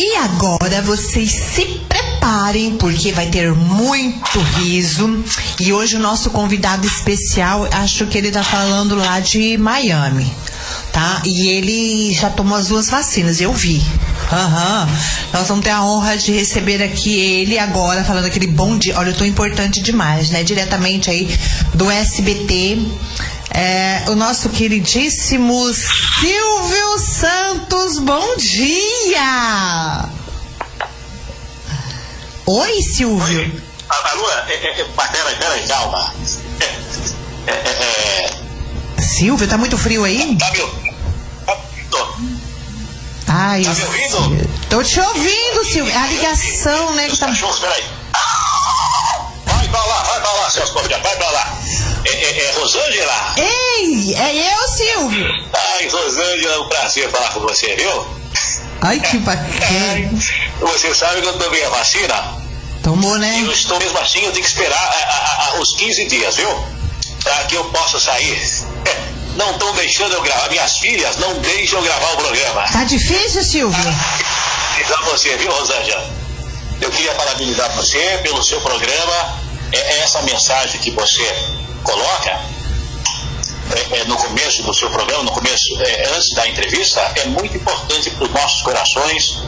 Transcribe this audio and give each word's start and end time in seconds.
E 0.00 0.14
agora 0.16 0.80
vocês 0.80 1.32
se 1.32 1.64
preparem, 1.88 2.76
porque 2.76 3.10
vai 3.10 3.26
ter 3.26 3.52
muito 3.52 4.38
riso. 4.38 5.24
E 5.58 5.72
hoje 5.72 5.96
o 5.96 5.98
nosso 5.98 6.30
convidado 6.30 6.86
especial, 6.86 7.68
acho 7.72 8.06
que 8.06 8.16
ele 8.16 8.30
tá 8.30 8.44
falando 8.44 8.94
lá 8.94 9.18
de 9.18 9.58
Miami, 9.58 10.32
tá? 10.92 11.20
E 11.24 11.48
ele 11.48 12.14
já 12.14 12.30
tomou 12.30 12.56
as 12.56 12.68
duas 12.68 12.88
vacinas, 12.88 13.40
eu 13.40 13.52
vi. 13.52 13.84
Aham. 14.30 14.88
Nós 15.32 15.48
vamos 15.48 15.64
ter 15.64 15.70
a 15.70 15.82
honra 15.82 16.16
de 16.16 16.30
receber 16.30 16.80
aqui 16.80 17.18
ele 17.18 17.58
agora, 17.58 18.04
falando 18.04 18.26
aquele 18.26 18.46
bom 18.46 18.78
dia. 18.78 18.96
Olha, 18.96 19.10
eu 19.10 19.16
tô 19.16 19.24
importante 19.24 19.82
demais, 19.82 20.30
né? 20.30 20.44
Diretamente 20.44 21.10
aí 21.10 21.28
do 21.74 21.90
SBT. 21.90 22.86
É, 23.60 24.04
o 24.06 24.14
nosso 24.14 24.48
queridíssimo 24.50 25.74
Silvio 25.74 26.98
Santos, 27.00 27.98
bom 27.98 28.36
dia! 28.36 30.08
Oi, 32.46 32.82
Silvio. 32.82 33.40
Oi. 33.40 33.62
Alô, 33.88 34.30
é, 34.30 34.52
é, 34.52 34.80
é, 34.80 34.84
peraí, 34.84 35.36
peraí, 35.40 35.66
calma. 35.66 36.14
É, 36.60 37.50
é, 37.50 38.30
é, 38.96 39.02
Silvio, 39.02 39.48
tá 39.48 39.58
muito 39.58 39.76
frio 39.76 40.04
aí? 40.04 40.36
tá 40.36 40.52
me 40.52 40.60
ouvindo? 40.60 40.94
Tá 41.44 41.56
me 41.56 42.28
Ai, 43.26 43.64
Tá 43.64 43.74
me 43.74 43.82
ouvindo? 43.82 44.50
tô 44.70 44.84
te 44.84 45.00
ouvindo, 45.00 45.64
Silvio. 45.64 45.98
A 45.98 46.06
ligação, 46.06 46.94
né? 46.94 47.08
Que 47.08 47.18
tá... 47.18 47.26
cachorros, 47.26 47.58
peraí. 47.58 47.97
Vai 50.48 50.60
pra 50.60 50.60
lá, 50.60 50.64
vai 50.64 50.64
pra 50.64 50.64
lá, 50.64 50.66
seus 50.66 50.70
porcos, 50.70 50.90
vai 50.90 51.16
pra 51.16 51.30
lá. 51.30 51.58
É, 52.04 52.10
é, 52.10 52.44
é 52.46 52.50
Rosângela? 52.52 53.34
Ei, 53.36 54.14
é 54.16 54.52
eu, 54.54 54.68
Silvio. 54.68 55.26
Ai, 55.52 55.88
Rosângela, 55.88 56.54
é 56.54 56.58
um 56.58 56.68
prazer 56.68 57.10
falar 57.10 57.30
com 57.30 57.40
você, 57.40 57.74
viu? 57.76 58.06
Ai, 58.82 59.00
que 59.00 59.18
bacana. 59.18 60.10
você 60.60 60.94
sabe 60.94 61.20
que 61.22 61.26
eu 61.28 61.38
tomei 61.38 61.64
a 61.64 61.68
vacina? 61.70 62.38
Tomou, 62.82 63.18
né? 63.18 63.42
Eu 63.44 63.52
estou 63.52 63.78
mesmo 63.78 63.98
assim, 63.98 64.20
eu 64.24 64.32
tenho 64.32 64.44
que 64.44 64.50
esperar 64.50 64.78
a- 64.78 65.12
a- 65.12 65.56
a- 65.56 65.60
os 65.60 65.74
15 65.76 66.06
dias, 66.06 66.36
viu? 66.36 66.48
Pra 67.22 67.44
que 67.44 67.54
eu 67.56 67.64
possa 67.66 67.98
sair. 67.98 68.40
Não 69.36 69.50
estão 69.52 69.72
deixando 69.74 70.14
eu 70.14 70.22
gravar, 70.22 70.48
minhas 70.50 70.78
filhas 70.78 71.16
não 71.16 71.32
deixam 71.38 71.78
eu 71.78 71.84
gravar 71.84 72.12
o 72.14 72.16
programa. 72.16 72.62
Tá 72.72 72.82
difícil, 72.82 73.44
Silvio? 73.44 73.94
Diz 74.76 74.90
a 74.90 75.00
você, 75.02 75.36
viu, 75.36 75.52
Rosângela? 75.52 76.10
Eu 76.80 76.90
queria 76.90 77.14
parabenizar 77.14 77.70
você 77.76 78.18
pelo 78.24 78.42
seu 78.42 78.60
programa. 78.60 79.38
É, 79.72 79.76
é 79.76 79.98
essa 80.00 80.22
mensagem 80.22 80.80
que 80.80 80.90
você 80.90 81.24
coloca 81.82 82.30
é, 82.30 84.00
é, 84.00 84.04
no 84.04 84.16
começo 84.16 84.62
do 84.62 84.72
seu 84.72 84.90
programa, 84.90 85.24
no 85.24 85.30
começo, 85.30 85.80
é, 85.82 86.08
antes 86.14 86.34
da 86.34 86.48
entrevista, 86.48 87.00
é 87.16 87.26
muito 87.26 87.56
importante 87.56 88.10
para 88.10 88.24
os 88.24 88.30
nossos 88.30 88.62
corações? 88.62 89.42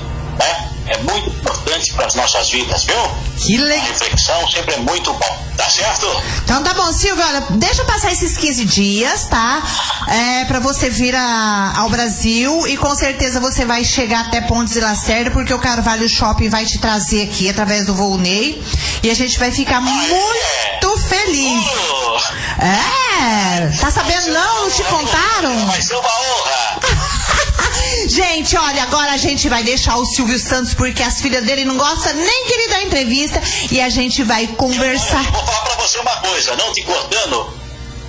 É 0.87 0.99
muito 0.99 1.29
importante 1.31 1.93
para 1.95 2.07
as 2.07 2.15
nossas 2.15 2.51
vidas, 2.51 2.85
viu? 2.85 2.97
Que 3.39 3.57
A 3.59 3.63
legal. 3.65 3.87
reflexão 3.87 4.49
sempre 4.51 4.75
é 4.75 4.79
muito 4.79 5.13
bom, 5.13 5.47
tá 5.57 5.71
certo? 5.71 6.07
Então 6.43 6.63
tá 6.65 6.75
bom, 6.75 6.93
Silvio, 6.93 7.25
olha, 7.25 7.45
deixa 7.51 7.85
passar 7.85 8.13
esses 8.13 8.37
15 8.37 8.65
dias, 8.65 9.25
tá? 9.27 9.63
É, 10.09 10.45
pra 10.47 10.59
você 10.59 10.91
vir 10.91 11.15
a- 11.15 11.75
ao 11.77 11.89
Brasil 11.89 12.67
e 12.67 12.77
com 12.77 12.95
certeza 12.95 13.39
você 13.41 13.65
vai 13.65 13.85
chegar 13.85 14.27
até 14.27 14.41
Pontes 14.41 14.75
e 14.77 14.81
Lacerda, 14.81 15.31
porque 15.31 15.55
o 15.55 15.59
Carvalho 15.61 16.09
Shopping 16.09 16.49
vai 16.49 16.65
te 16.67 16.79
trazer 16.79 17.23
aqui 17.29 17.49
através 17.49 17.87
do 17.87 17.95
voo 17.95 18.19
Ney 18.19 18.61
e 19.03 19.11
a 19.11 19.15
gente 19.15 19.39
vai 19.39 19.53
ficar 19.53 19.81
muito 19.81 20.99
feliz. 21.09 21.65
Oh, 21.89 22.63
É, 22.63 23.71
tá 23.81 23.91
sabendo 23.91 24.33
não? 24.33 24.63
Não 24.65 24.71
te 24.71 24.83
contaram? 24.85 25.67
vai 25.67 25.81
ser 25.83 25.95
uma 25.95 26.09
honra. 26.09 26.81
Gente, 28.09 28.57
olha, 28.57 28.83
agora 28.83 29.13
a 29.13 29.17
gente 29.17 29.49
vai 29.49 29.63
deixar 29.63 29.97
o 29.97 30.05
Silvio 30.05 30.39
Santos 30.39 30.75
porque 30.75 31.03
as 31.03 31.21
filhas 31.21 31.45
dele 31.45 31.65
não 31.65 31.77
gostam 31.77 32.13
nem 32.15 32.47
que 32.47 32.53
ele 32.53 32.69
dá 32.69 32.83
entrevista 32.83 33.43
e 33.71 33.81
a 33.81 33.89
gente 33.89 34.23
vai 34.23 34.47
conversar. 34.49 35.25
Eu 35.25 35.33
vou 35.33 35.45
falar 35.45 35.61
pra 35.63 35.75
você 35.77 35.99
uma 35.99 36.17
coisa, 36.17 36.57
não 36.57 36.73
te 36.73 36.83
cortando, 36.83 37.53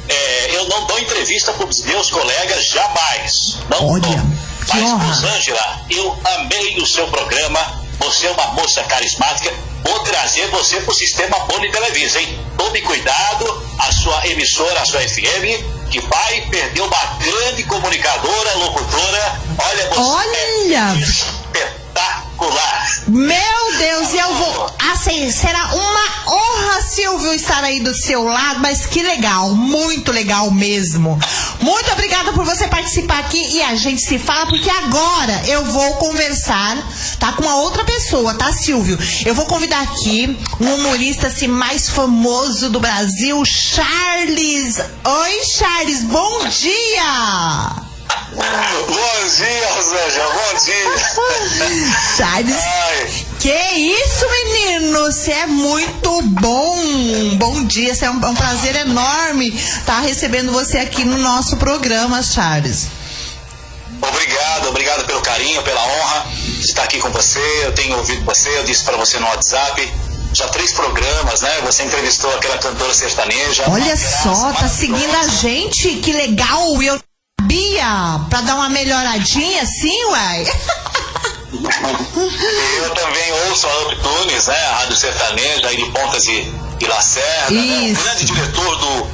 é, 0.07 0.55
eu 0.55 0.67
não 0.67 0.85
dou 0.85 0.99
entrevista 0.99 1.53
pros 1.53 1.81
meus 1.81 2.09
colegas 2.09 2.65
jamais. 2.65 3.57
Não 3.69 3.87
Olha, 3.89 4.01
dou. 4.01 4.19
Mas, 4.73 4.83
honra. 4.83 5.05
Rosângela, 5.05 5.85
eu 5.89 6.19
amei 6.35 6.77
o 6.77 6.85
seu 6.85 7.07
programa, 7.07 7.81
você 7.99 8.27
é 8.27 8.31
uma 8.31 8.47
moça 8.53 8.83
carismática, 8.83 9.53
vou 9.83 9.99
trazer 9.99 10.47
você 10.49 10.79
pro 10.81 10.93
sistema 10.93 11.39
Boni 11.39 11.71
Televisa, 11.71 12.19
hein? 12.21 12.39
Tome 12.57 12.81
cuidado, 12.81 13.63
a 13.79 13.91
sua 13.91 14.27
emissora, 14.27 14.81
a 14.81 14.85
sua 14.85 15.01
FM, 15.01 15.80
que 15.91 15.99
vai 15.99 16.41
perder 16.49 16.81
uma 16.81 17.17
grande 17.19 17.63
comunicadora, 17.65 18.53
locutora. 18.55 19.41
Olha, 19.57 19.89
você 19.89 19.99
Olha! 19.99 20.95
é 20.95 20.99
espetacular. 20.99 22.90
Meu 23.11 23.77
Deus, 23.77 24.13
e 24.13 24.17
eu 24.17 24.35
vou. 24.35 24.75
Assim, 24.93 25.29
será 25.31 25.75
uma 25.75 26.33
honra, 26.33 26.81
Silvio, 26.81 27.33
estar 27.33 27.61
aí 27.61 27.81
do 27.81 27.93
seu 27.93 28.23
lado, 28.23 28.61
mas 28.61 28.85
que 28.85 29.03
legal, 29.03 29.53
muito 29.53 30.13
legal 30.13 30.49
mesmo. 30.49 31.19
Muito 31.59 31.91
obrigada 31.91 32.31
por 32.31 32.45
você 32.45 32.69
participar 32.69 33.19
aqui 33.19 33.57
e 33.57 33.61
a 33.63 33.75
gente 33.75 34.01
se 34.01 34.17
fala, 34.17 34.45
porque 34.45 34.69
agora 34.69 35.41
eu 35.45 35.65
vou 35.65 35.95
conversar, 35.95 36.77
tá? 37.19 37.33
Com 37.33 37.43
uma 37.43 37.57
outra 37.57 37.83
pessoa, 37.83 38.33
tá, 38.35 38.53
Silvio? 38.53 38.97
Eu 39.25 39.35
vou 39.35 39.45
convidar 39.45 39.81
aqui 39.81 40.39
um 40.61 40.75
humorista 40.75 41.27
assim, 41.27 41.49
mais 41.49 41.89
famoso 41.89 42.69
do 42.69 42.79
Brasil, 42.79 43.43
Charles. 43.43 44.77
Oi, 45.03 45.43
Charles, 45.43 46.03
bom 46.03 46.47
dia! 46.47 47.91
Bom 49.31 49.37
dia, 49.37 49.73
Rosângela, 49.75 50.33
bom 50.33 50.65
dia. 50.65 51.87
Charles. 52.17 52.53
Ai, 52.53 53.25
Que 53.39 53.49
isso, 53.49 54.25
menino? 54.29 54.99
Você 55.05 55.31
é 55.31 55.45
muito 55.45 56.21
bom. 56.23 56.75
Bom 57.37 57.63
dia, 57.63 57.93
é 58.01 58.09
um, 58.09 58.21
é 58.25 58.27
um 58.27 58.35
prazer 58.35 58.75
enorme 58.75 59.47
estar 59.55 60.01
recebendo 60.01 60.51
você 60.51 60.79
aqui 60.79 61.05
no 61.05 61.17
nosso 61.17 61.55
programa, 61.55 62.21
Charles. 62.21 62.87
obrigado, 64.01 64.67
obrigado 64.67 65.05
pelo 65.05 65.21
carinho, 65.21 65.63
pela 65.63 65.81
honra 65.81 66.25
de 66.59 66.65
estar 66.65 66.83
aqui 66.83 66.99
com 66.99 67.09
você. 67.11 67.39
Eu 67.63 67.71
tenho 67.71 67.97
ouvido 67.99 68.25
você, 68.25 68.49
eu 68.57 68.65
disse 68.65 68.83
para 68.83 68.97
você 68.97 69.17
no 69.17 69.27
WhatsApp. 69.27 69.93
Já 70.33 70.49
três 70.49 70.73
programas, 70.73 71.39
né? 71.39 71.61
Você 71.63 71.83
entrevistou 71.83 72.35
aquela 72.35 72.57
cantora 72.57 72.93
sertaneja. 72.93 73.63
Olha 73.69 73.85
graça 73.95 74.23
só, 74.23 74.51
tá 74.51 74.67
seguindo 74.67 75.15
a 75.15 75.27
gente. 75.27 75.95
Que 76.01 76.11
legal. 76.11 76.83
Eu 76.83 76.99
sabia. 77.51 78.21
Pra 78.29 78.41
dar 78.41 78.55
uma 78.55 78.69
melhoradinha 78.69 79.61
assim, 79.61 80.03
uai. 80.05 80.45
Eu 82.77 82.89
também 82.93 83.31
ouço 83.47 83.67
a 83.67 83.81
Up 83.81 83.95
Tunes, 83.97 84.47
né? 84.47 84.65
A 84.67 84.75
Rádio 84.77 84.95
Sertaneja, 84.95 85.67
aí 85.67 85.77
de 85.77 85.91
Pontas 85.91 86.25
e, 86.25 86.53
e 86.79 86.85
Lacerda. 86.85 87.51
Né? 87.51 87.91
O 87.91 88.03
grande 88.03 88.25
diretor 88.25 88.77
do 88.77 89.07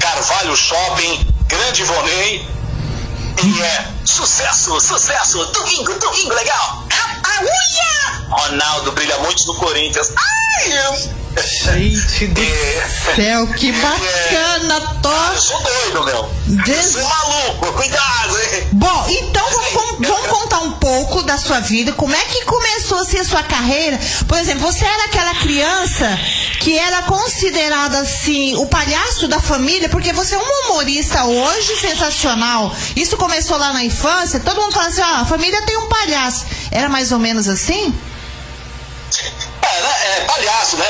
Carvalho 0.00 0.56
Shopping, 0.56 1.26
grande 1.46 1.84
Vonei. 1.84 2.54
E 3.42 3.62
é 3.62 3.86
sucesso, 4.04 4.80
sucesso, 4.80 5.44
domingo, 5.46 5.92
domingo, 5.98 6.34
legal. 6.34 6.84
A 7.24 7.42
unha! 7.42 8.28
Ronaldo 8.28 8.92
brilha 8.92 9.18
muito 9.18 9.44
no 9.46 9.56
Corinthians. 9.56 10.12
Ai! 10.16 11.23
Gente 11.42 12.26
do 12.28 12.40
É, 12.42 12.88
céu, 13.16 13.46
que 13.48 13.72
bacana, 13.72 14.74
eu 14.74 15.00
tô. 15.02 15.38
sou 15.40 15.62
doido, 15.62 16.04
meu. 16.04 16.30
Eu 16.48 16.64
Des- 16.64 16.92
sou 16.92 17.02
maluco, 17.02 17.72
cuidado, 17.72 18.38
hein? 18.40 18.68
Bom, 18.72 19.06
então 19.08 19.44
vamos, 19.50 20.08
vamos- 20.08 20.26
contar 20.28 20.58
um 20.60 20.72
pouco 20.72 21.22
da 21.22 21.36
sua 21.36 21.60
vida. 21.60 21.92
Como 21.92 22.14
é 22.14 22.24
que 22.26 22.44
começou 22.44 22.98
assim, 22.98 23.18
a 23.18 23.24
sua 23.24 23.42
carreira? 23.42 23.98
Por 24.28 24.38
exemplo, 24.38 24.60
você 24.70 24.84
era 24.84 25.04
aquela 25.04 25.34
criança 25.34 26.18
que 26.60 26.78
era 26.78 27.02
considerada 27.02 27.98
assim 27.98 28.54
o 28.56 28.66
palhaço 28.66 29.26
da 29.26 29.40
família, 29.40 29.88
porque 29.88 30.12
você 30.12 30.34
é 30.34 30.38
um 30.38 30.70
humorista 30.70 31.24
hoje 31.24 31.76
sensacional. 31.76 32.74
Isso 32.94 33.16
começou 33.16 33.56
lá 33.58 33.72
na 33.72 33.84
infância. 33.84 34.38
Todo 34.40 34.60
mundo 34.60 34.72
fala 34.72 34.88
assim: 34.88 35.00
ó, 35.02 35.16
a 35.22 35.24
família 35.24 35.60
tem 35.62 35.76
um 35.78 35.88
palhaço. 35.88 36.44
Era 36.70 36.88
mais 36.88 37.10
ou 37.12 37.18
menos 37.18 37.48
assim? 37.48 37.92
É, 40.04 40.20
palhaço, 40.26 40.76
né? 40.76 40.86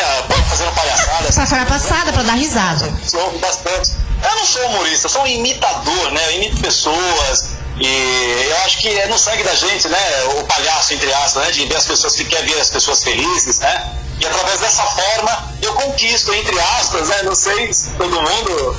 Fazendo 0.48 0.74
palhaçada. 0.74 1.32
Pra 1.32 1.46
falar 1.46 1.66
passada, 1.66 2.12
pra 2.12 2.22
dar 2.22 2.34
risada. 2.34 2.92
Bastante. 3.40 3.92
Eu 4.22 4.36
não 4.36 4.46
sou 4.46 4.66
humorista, 4.66 5.06
eu 5.06 5.10
sou 5.10 5.22
um 5.22 5.26
imitador, 5.26 6.10
né? 6.10 6.26
Eu 6.26 6.32
imito 6.32 6.60
pessoas. 6.60 7.46
E 7.76 8.46
eu 8.48 8.56
acho 8.64 8.78
que 8.78 8.88
é 8.88 9.06
no 9.06 9.18
sangue 9.18 9.42
da 9.42 9.54
gente, 9.54 9.88
né? 9.88 10.24
O 10.36 10.44
palhaço, 10.44 10.94
entre 10.94 11.12
aspas, 11.12 11.44
né? 11.44 11.50
De 11.52 11.66
ver 11.66 11.76
as 11.76 11.86
pessoas 11.86 12.14
que 12.14 12.24
quer 12.24 12.44
ver 12.44 12.60
as 12.60 12.70
pessoas 12.70 13.02
felizes, 13.02 13.58
né? 13.58 13.92
E 14.20 14.26
através 14.26 14.60
dessa 14.60 14.82
forma 14.82 15.52
eu 15.62 15.74
conquisto, 15.74 16.32
entre 16.32 16.58
aspas, 16.78 17.08
né? 17.08 17.22
Não 17.22 17.34
sei 17.34 17.72
se 17.72 17.90
todo 17.90 18.10
mundo, 18.10 18.76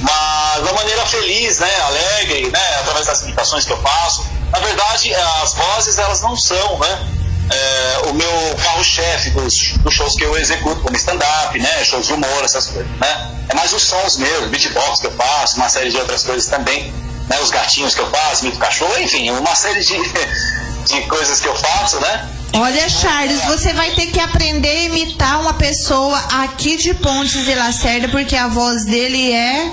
mas 0.00 0.62
uma 0.62 0.72
maneira 0.72 1.04
feliz, 1.06 1.58
né? 1.58 1.80
Alegre, 1.82 2.50
né? 2.50 2.66
Através 2.80 3.06
das 3.06 3.22
imitações 3.22 3.64
que 3.64 3.72
eu 3.72 3.82
faço. 3.82 4.24
Na 4.50 4.58
verdade, 4.58 5.14
as 5.14 5.54
vozes, 5.54 5.98
elas 5.98 6.20
não 6.22 6.36
são, 6.36 6.78
né? 6.78 7.19
É, 7.50 8.08
o 8.08 8.14
meu 8.14 8.56
carro-chefe 8.62 9.30
dos, 9.30 9.72
dos 9.78 9.94
shows 9.94 10.14
que 10.14 10.24
eu 10.24 10.36
executo, 10.38 10.80
como 10.80 10.96
stand-up, 10.96 11.58
né, 11.58 11.84
shows 11.84 12.06
de 12.06 12.12
humor, 12.12 12.44
essas 12.44 12.66
coisas, 12.66 12.90
né? 12.98 13.30
É 13.48 13.54
mais 13.54 13.72
os 13.72 13.82
sons 13.82 14.16
mesmo, 14.18 14.48
beatbox 14.48 15.00
que 15.00 15.06
eu 15.06 15.12
faço, 15.12 15.56
uma 15.56 15.68
série 15.68 15.90
de 15.90 15.96
outras 15.96 16.22
coisas 16.22 16.46
também, 16.48 16.92
né? 17.28 17.38
Os 17.40 17.50
gatinhos 17.50 17.94
que 17.94 18.00
eu 18.00 18.10
faço, 18.10 18.44
mito 18.44 18.58
cachorro, 18.58 18.96
enfim, 18.98 19.30
uma 19.30 19.54
série 19.54 19.80
de, 19.80 19.96
de 20.86 21.02
coisas 21.08 21.40
que 21.40 21.48
eu 21.48 21.56
faço, 21.56 22.00
né? 22.00 22.28
Olha, 22.52 22.88
Charles, 22.88 23.44
você 23.44 23.72
vai 23.72 23.90
ter 23.92 24.06
que 24.06 24.18
aprender 24.18 24.68
a 24.68 24.82
imitar 24.84 25.40
uma 25.40 25.54
pessoa 25.54 26.18
aqui 26.42 26.76
de 26.76 26.94
Pontes 26.94 27.44
de 27.44 27.54
Lacerda, 27.54 28.08
porque 28.08 28.34
a 28.34 28.48
voz 28.48 28.84
dele 28.84 29.32
é 29.32 29.72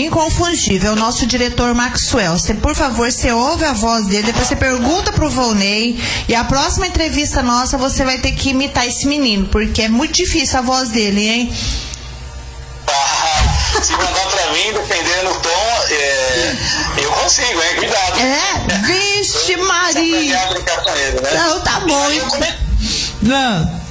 inconfundível. 0.00 0.92
O 0.92 0.96
nosso 0.96 1.26
diretor 1.26 1.74
Maxwell. 1.74 2.32
Você, 2.38 2.54
por 2.54 2.74
favor, 2.74 3.10
você 3.10 3.32
ouve 3.32 3.64
a 3.64 3.72
voz 3.72 4.06
dele, 4.06 4.24
depois 4.24 4.48
você 4.48 4.56
pergunta 4.56 5.12
pro 5.12 5.30
Volney. 5.30 6.00
E 6.28 6.34
a 6.34 6.44
próxima 6.44 6.86
entrevista 6.86 7.42
nossa, 7.42 7.76
você 7.76 8.04
vai 8.04 8.18
ter 8.18 8.32
que 8.32 8.50
imitar 8.50 8.86
esse 8.86 9.06
menino, 9.06 9.46
porque 9.48 9.82
é 9.82 9.88
muito 9.88 10.14
difícil 10.14 10.58
a 10.58 10.62
voz 10.62 10.90
dele, 10.90 11.28
hein? 11.28 11.52
Ah, 12.88 13.80
se 13.82 13.92
mandar 13.92 14.26
pra 14.28 14.52
mim, 14.52 14.72
dependendo 14.72 15.32
do 15.32 15.40
tom, 15.40 15.84
é, 15.90 16.56
eu 16.98 17.10
consigo, 17.12 17.62
hein? 17.62 17.76
Cuidado. 17.76 18.20
É, 18.20 18.78
vixe 18.86 19.56
Maria. 19.56 20.38
Ele, 20.96 21.20
né? 21.20 21.30
Não, 21.34 21.60
tá 21.60 21.80
bom. 21.80 22.20
Come... 22.30 22.54
Não. 23.22 23.86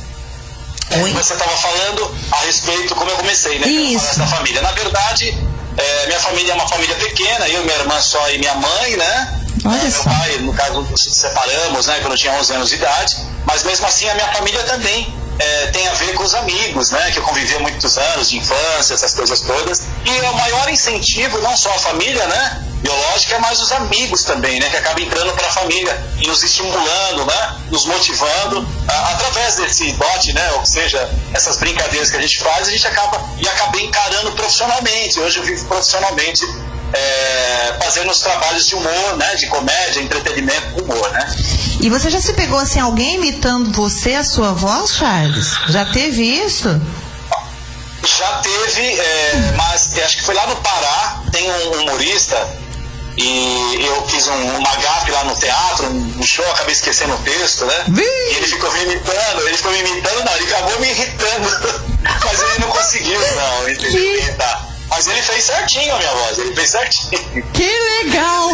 É, 0.92 1.04
Oi? 1.04 1.12
você 1.12 1.34
estava 1.34 1.52
falando 1.58 2.16
a 2.32 2.38
respeito 2.46 2.96
como 2.96 3.10
eu 3.10 3.18
comecei, 3.18 3.60
né? 3.60 3.68
Isso. 3.68 4.20
Da 4.20 4.28
família. 4.28 4.62
Na 4.62 4.72
verdade, 4.72 5.38
é, 5.78 6.08
minha 6.08 6.20
família 6.20 6.52
é 6.52 6.56
uma 6.56 6.68
família 6.68 6.96
pequena, 6.96 7.48
eu, 7.50 7.64
minha 7.64 7.78
irmã 7.78 8.02
só 8.02 8.30
e 8.30 8.38
minha 8.38 8.56
mãe, 8.56 8.96
né? 8.96 9.42
Olha 9.66 9.78
É, 9.78 9.90
meu 9.90 10.04
pai, 10.04 10.38
no 10.40 10.54
caso, 10.54 10.82
nos 10.82 11.02
separamos, 11.02 11.88
né? 11.88 12.00
Quando 12.02 12.14
eu 12.14 12.18
tinha 12.18 12.34
11 12.34 12.54
anos 12.54 12.70
de 12.70 12.76
idade. 12.76 13.18
Mas 13.46 13.64
mesmo 13.64 13.86
assim, 13.88 14.08
a 14.10 14.14
minha 14.16 14.28
família 14.34 14.64
também 14.64 15.14
é, 15.40 15.68
tem 15.68 15.88
a 15.88 15.94
ver 15.94 16.14
com 16.14 16.24
os 16.24 16.34
amigos, 16.36 16.92
né? 16.92 17.12
Que 17.12 17.20
eu 17.20 17.24
convivi 17.24 17.56
há 17.56 17.60
muitos 17.60 17.98
anos, 17.98 18.30
de 18.30 18.38
infância, 18.38 18.94
essas 18.94 19.14
coisas 19.14 19.40
todas. 19.42 19.82
E 20.06 20.10
o 20.22 20.34
maior 20.34 20.70
incentivo, 20.70 21.40
não 21.42 21.56
só 21.58 21.70
a 21.72 21.80
família, 21.80 22.26
né? 22.28 22.62
Biológica, 22.82 23.40
mas 23.40 23.60
os 23.60 23.72
amigos 23.72 24.24
também, 24.24 24.60
né? 24.60 24.70
Que 24.70 24.78
acabam 24.78 25.04
entrando 25.04 25.34
para 25.34 25.48
a 25.48 25.52
família 25.52 26.06
e 26.22 26.28
nos 26.28 26.44
estimulando, 26.44 27.26
né? 27.26 27.56
Nos 27.72 27.86
motivando. 27.86 28.66
a- 28.88 29.12
através 29.12 29.56
desse 29.56 29.92
dote, 29.94 30.34
né? 30.34 30.52
Ou 30.54 30.66
seja, 30.66 31.10
essas 31.34 31.58
brincadeiras 31.58 32.10
que 32.12 32.18
a 32.18 32.22
gente 32.22 32.38
faz, 32.40 32.68
a 32.68 32.72
gente 32.72 32.88
acaba 32.88 33.20
e 33.38 33.48
acabei 33.48 33.84
encarando 33.86 34.32
profissionalmente. 34.34 35.20
Hoje 35.20 35.40
eu 35.40 35.44
vivo 35.44 35.66
profissionalmente 35.66 36.46
é, 36.96 37.78
fazendo 37.84 38.10
os 38.10 38.20
trabalhos 38.20 38.66
de 38.66 38.76
humor, 38.76 39.18
né? 39.18 39.36
De 39.36 39.48
comédia, 39.48 40.02
entretenimento, 40.02 40.84
humor, 40.84 41.12
né? 41.12 41.36
E 41.82 41.90
você 41.90 42.10
já 42.10 42.22
se 42.22 42.34
pegou 42.34 42.58
assim, 42.58 42.80
alguém 42.80 43.16
imitando 43.16 43.72
você, 43.72 44.14
a 44.14 44.24
sua 44.24 44.54
voz, 44.54 44.96
Charles? 44.96 45.54
Já 45.68 45.86
teve 45.86 46.24
isso? 46.24 46.70
Já 48.18 48.38
teve, 48.38 49.00
é, 49.00 49.54
mas 49.58 49.98
acho 49.98 50.18
que 50.18 50.24
foi 50.24 50.36
lá 50.36 50.48
no 50.48 50.56
Pará, 50.58 51.24
tem 51.32 51.52
um 51.52 51.82
humorista, 51.82 52.48
e 53.18 53.86
eu 53.86 54.08
fiz 54.08 54.28
um, 54.28 54.58
uma 54.58 54.76
gafe 54.76 55.12
lá 55.12 55.24
no 55.24 55.36
teatro, 55.36 55.88
um 55.88 56.24
show, 56.24 56.46
acabei 56.52 56.74
esquecendo 56.74 57.14
o 57.14 57.18
texto, 57.20 57.66
né? 57.66 57.86
E 57.98 58.36
ele 58.36 58.48
ficou 58.48 58.72
me 58.74 58.84
imitando, 58.84 59.42
ele 59.48 59.58
ficou 59.58 59.72
me 59.72 59.80
imitando, 59.80 60.24
não, 60.24 60.36
ele 60.36 60.54
acabou 60.54 60.80
me 60.80 60.90
irritando. 60.90 61.86
Mas 62.26 62.42
ele 62.42 62.60
não 62.60 62.68
conseguiu, 62.68 63.20
não, 63.20 63.70
entendeu? 63.70 64.20
Imitar. 64.20 64.65
Mas 64.90 65.08
ele 65.08 65.22
fez 65.22 65.44
certinho 65.44 65.94
a 65.94 65.98
minha 65.98 66.12
voz, 66.12 66.38
ele 66.38 66.56
fez 66.56 66.70
certinho. 66.70 67.52
Que 67.54 67.80
legal! 68.04 68.50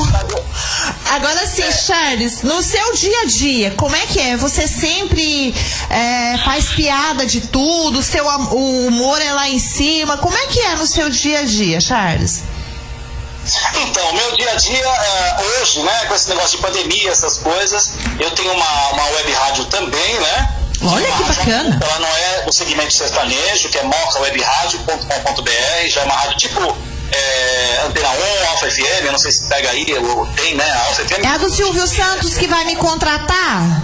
Agora 1.11 1.45
sim, 1.45 1.69
Charles, 1.71 2.41
no 2.41 2.61
seu 2.63 2.93
dia 2.93 3.21
a 3.21 3.25
dia, 3.25 3.71
como 3.71 3.95
é 3.95 4.05
que 4.05 4.19
é? 4.19 4.37
Você 4.37 4.67
sempre 4.67 5.53
é, 5.89 6.37
faz 6.43 6.69
piada 6.69 7.25
de 7.25 7.41
tudo, 7.41 7.99
o 7.99 8.03
seu 8.03 8.25
o 8.25 8.87
humor 8.87 9.21
é 9.21 9.33
lá 9.33 9.49
em 9.49 9.59
cima. 9.59 10.17
Como 10.17 10.37
é 10.37 10.47
que 10.47 10.59
é 10.59 10.75
no 10.75 10.87
seu 10.87 11.09
dia 11.09 11.39
a 11.39 11.43
dia, 11.43 11.81
Charles? 11.81 12.43
Então, 13.75 14.13
meu 14.13 14.37
dia 14.37 14.51
a 14.51 14.55
dia, 14.55 14.85
é, 14.85 15.59
hoje, 15.59 15.81
né, 15.81 16.05
com 16.05 16.15
esse 16.15 16.29
negócio 16.29 16.57
de 16.57 16.63
pandemia, 16.63 17.11
essas 17.11 17.37
coisas, 17.39 17.93
eu 18.19 18.31
tenho 18.31 18.53
uma, 18.53 18.89
uma 18.91 19.03
web 19.03 19.31
rádio 19.33 19.65
também, 19.65 20.19
né? 20.19 20.60
Olha 20.83 21.11
que 21.11 21.23
bacana. 21.23 21.79
Ela 21.81 21.99
não 21.99 22.07
é 22.07 22.41
do 22.43 22.53
segmento 22.53 22.93
sertanejo, 22.93 23.69
que 23.69 23.77
é 23.77 23.83
mocawebradio.com.br, 23.83 25.87
já 25.87 26.01
é 26.01 26.03
uma 26.03 26.15
rádio 26.15 26.37
tipo 26.37 26.59
é, 27.11 27.81
Antena 27.85 28.09
1, 28.09 28.49
Alfa 28.49 28.71
FM, 28.71 29.05
eu 29.05 29.11
não 29.11 29.19
sei 29.19 29.31
se 29.31 29.43
pega 29.45 29.69
aí, 29.69 29.85
ou 29.97 30.25
tem, 30.27 30.55
né? 30.55 30.71
Alfa 30.87 31.05
FM. 31.05 31.23
É 31.23 31.27
a 31.27 31.37
do 31.37 31.49
Silvio 31.49 31.85
Santos 31.85 32.35
que 32.35 32.47
vai 32.47 32.65
me 32.65 32.75
contratar? 32.75 33.83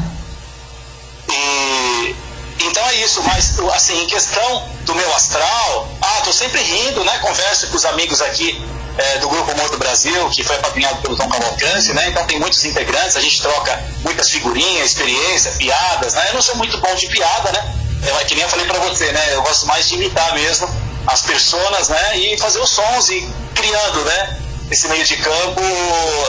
E, 1.30 2.16
então 2.60 2.88
é 2.90 2.96
isso, 2.96 3.22
mas 3.24 3.60
assim, 3.74 4.04
em 4.04 4.08
questão 4.08 4.68
do 4.82 4.96
meu 4.96 5.16
astral, 5.16 5.90
ah, 6.02 6.22
tô 6.24 6.32
sempre 6.32 6.62
rindo, 6.62 7.04
né? 7.04 7.18
Converso 7.20 7.68
com 7.68 7.76
os 7.76 7.86
amigos 7.86 8.22
aqui 8.22 8.62
é, 8.98 9.20
do 9.20 9.30
Grupo 9.30 9.52
Humor 9.52 9.70
do 9.70 9.78
Brasil, 9.78 10.30
que 10.30 10.44
foi 10.44 10.56
apadrinhado 10.56 11.02
pelo 11.02 11.16
Tom 11.16 11.30
Cavalcante, 11.30 11.94
né? 11.94 12.10
Então 12.10 12.26
tem 12.26 12.40
muitos 12.40 12.64
integrantes, 12.66 13.16
a 13.16 13.22
gente 13.22 13.42
troca 13.42 13.84
muitas 14.04 14.30
figurinhas, 14.30 14.92
experiência, 14.92 15.52
piadas, 15.52 16.14
né? 16.14 16.30
Eu 16.30 16.34
não 16.36 16.42
sou 16.42 16.56
muito 16.56 16.78
bom 16.80 16.94
de 16.96 17.08
piada, 17.08 17.52
né? 17.52 17.76
É, 18.04 18.24
que 18.26 18.36
nem 18.36 18.44
eu 18.44 18.50
falei 18.50 18.66
pra 18.66 18.80
você, 18.80 19.12
né? 19.12 19.34
Eu 19.34 19.42
gosto 19.44 19.66
mais 19.68 19.88
de 19.88 19.96
imitar 19.96 20.34
mesmo 20.34 20.70
as 21.06 21.22
pessoas, 21.22 21.90
né? 21.90 22.18
E 22.18 22.38
fazer 22.38 22.60
os 22.60 22.70
sons 22.70 23.10
e 23.10 23.30
criando, 23.54 24.04
né? 24.04 24.40
Esse 24.70 24.88
meio 24.90 25.06
de 25.06 25.16
campo, 25.18 25.62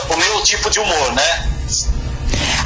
o 0.09 0.15
meu 0.15 0.41
tipo 0.43 0.69
de 0.69 0.79
humor, 0.79 1.11
né? 1.13 1.48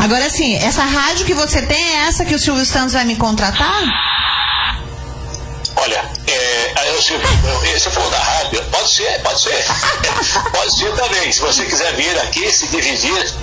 Agora 0.03 0.29
sim, 0.29 0.55
essa 0.57 0.83
rádio 0.83 1.25
que 1.25 1.33
você 1.33 1.61
tem 1.61 1.81
é 1.81 2.07
essa 2.07 2.25
que 2.25 2.35
o 2.35 2.39
Silvio 2.39 2.65
Santos 2.65 2.91
vai 2.91 3.05
me 3.05 3.15
contratar? 3.15 3.83
Olha, 5.77 6.11
é, 6.27 6.73
aí 6.75 6.93
eu, 6.93 7.01
se, 7.01 7.13
eu, 7.13 7.21
se 7.79 7.85
eu 7.85 7.91
for 7.93 8.11
da 8.11 8.19
rádio, 8.19 8.61
pode 8.65 8.93
ser, 8.93 9.21
pode 9.21 9.39
ser. 9.39 9.55
pode 10.51 10.77
ser 10.77 10.91
também. 10.91 11.31
Se 11.31 11.39
você 11.39 11.63
quiser 11.63 11.95
vir 11.95 12.19
aqui, 12.19 12.51
se 12.51 12.67
dividir 12.67 13.33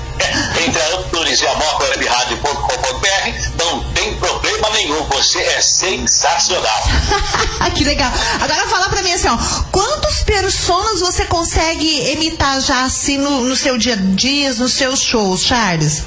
entre 0.63 0.83
a 0.83 0.99
Antures 0.99 1.41
e 1.41 1.47
a 1.47 1.55
mocowebradio.com.br, 1.55 3.65
não 3.65 3.83
tem 3.95 4.15
problema 4.17 4.69
nenhum. 4.69 5.03
Você 5.05 5.39
é 5.39 5.63
sensacional. 5.63 6.83
que 7.75 7.85
legal. 7.85 8.13
Agora 8.39 8.69
fala 8.69 8.91
pra 8.91 9.03
mim 9.03 9.15
assim, 9.15 9.29
ó, 9.29 9.39
quantos 9.73 10.23
personas 10.25 11.01
você 11.01 11.25
consegue 11.25 12.13
imitar 12.13 12.61
já 12.61 12.85
assim 12.85 13.17
no, 13.17 13.45
no 13.45 13.57
seu 13.57 13.79
dia 13.79 13.95
a 13.95 13.97
dia, 13.97 14.53
nos 14.53 14.75
seus 14.75 15.01
shows, 15.01 15.43
Charles? 15.43 16.05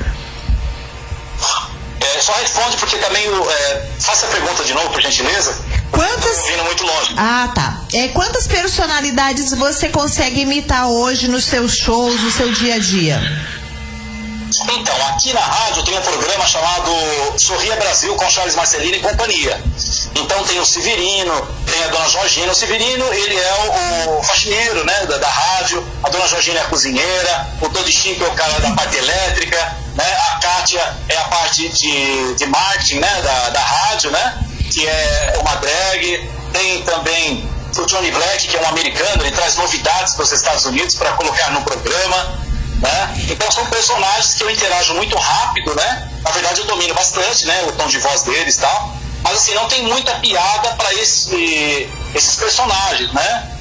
Só 2.23 2.31
responde 2.35 2.77
porque 2.77 2.95
também 2.99 3.25
é, 3.27 3.81
faça 3.99 4.25
a 4.27 4.29
pergunta 4.29 4.63
de 4.63 4.73
novo, 4.73 4.89
por 4.91 5.01
gentileza. 5.01 5.57
Quantas. 5.91 6.47
Vindo 6.47 6.63
muito 6.63 6.85
longe. 6.85 7.13
Ah, 7.17 7.51
tá. 7.53 7.81
É, 7.91 8.07
quantas 8.07 8.47
personalidades 8.47 9.53
você 9.53 9.89
consegue 9.89 10.39
imitar 10.39 10.87
hoje 10.87 11.27
nos 11.27 11.43
seus 11.43 11.75
shows, 11.75 12.21
no 12.21 12.31
seu 12.31 12.49
dia 12.53 12.75
a 12.75 12.79
dia? 12.79 13.21
Então, 14.71 14.95
aqui 15.07 15.33
na 15.33 15.41
rádio 15.41 15.83
tem 15.83 15.97
um 15.97 16.01
programa 16.01 16.45
chamado 16.47 16.91
Sorria 17.37 17.75
Brasil 17.75 18.15
com 18.15 18.29
Charles 18.29 18.55
Marcelino 18.55 18.95
e 18.95 18.99
companhia. 19.01 19.61
Então 20.15 20.43
tem 20.45 20.61
o 20.61 20.65
Severino, 20.65 21.47
tem 21.65 21.83
a 21.83 21.87
dona 21.87 22.07
Georgina. 22.07 22.53
O 22.53 22.55
Severino, 22.55 23.05
ele 23.13 23.35
é 23.35 23.53
o, 24.07 24.19
o 24.19 24.23
faxineiro 24.23 24.85
né, 24.85 25.05
da, 25.07 25.17
da 25.17 25.27
rádio, 25.27 25.85
a 26.01 26.09
dona 26.09 26.25
Georgina 26.29 26.59
é 26.59 26.61
a 26.61 26.65
cozinheira, 26.65 27.49
o 27.59 27.67
Todo 27.67 27.91
Chico 27.91 28.23
é 28.23 28.27
o 28.27 28.33
cara 28.33 28.59
da 28.59 28.71
parte 28.71 28.95
elétrica, 28.95 29.82
né, 29.95 30.17
a 30.31 30.39
Kátia 30.39 30.95
é 31.09 31.17
a 31.17 31.23
parte 31.25 31.69
de, 31.69 32.33
de 32.35 32.45
marketing 32.45 32.99
né, 32.99 33.21
da, 33.21 33.49
da 33.49 33.61
rádio, 33.61 34.11
né, 34.11 34.43
que 34.71 34.87
é 34.87 35.37
uma 35.39 35.55
drag. 35.55 36.29
Tem 36.51 36.83
também 36.83 37.49
o 37.81 37.85
Johnny 37.85 38.11
Black, 38.11 38.47
que 38.47 38.55
é 38.55 38.61
um 38.61 38.67
americano, 38.67 39.23
ele 39.23 39.31
traz 39.31 39.55
novidades 39.55 40.13
para 40.13 40.23
os 40.23 40.31
Estados 40.31 40.65
Unidos 40.65 40.95
para 40.95 41.11
colocar 41.13 41.51
no 41.51 41.61
programa. 41.61 42.39
Né? 42.79 43.25
Então 43.29 43.49
são 43.49 43.65
personagens 43.67 44.33
que 44.33 44.43
eu 44.43 44.49
interajo 44.49 44.93
muito 44.95 45.15
rápido, 45.17 45.73
né? 45.73 46.11
Na 46.21 46.31
verdade 46.31 46.61
eu 46.61 46.65
domino 46.65 46.93
bastante, 46.93 47.45
né? 47.45 47.63
O 47.67 47.71
tom 47.71 47.87
de 47.87 47.97
voz 47.97 48.23
deles 48.23 48.55
e 48.55 48.59
tal. 48.59 48.93
Mas 49.23 49.35
assim, 49.35 49.53
não 49.53 49.67
tem 49.69 49.83
muita 49.83 50.15
piada 50.15 50.75
para 50.75 50.93
esse, 50.95 51.89
esses 52.13 52.35
personagens, 52.35 53.11
né? 53.13 53.52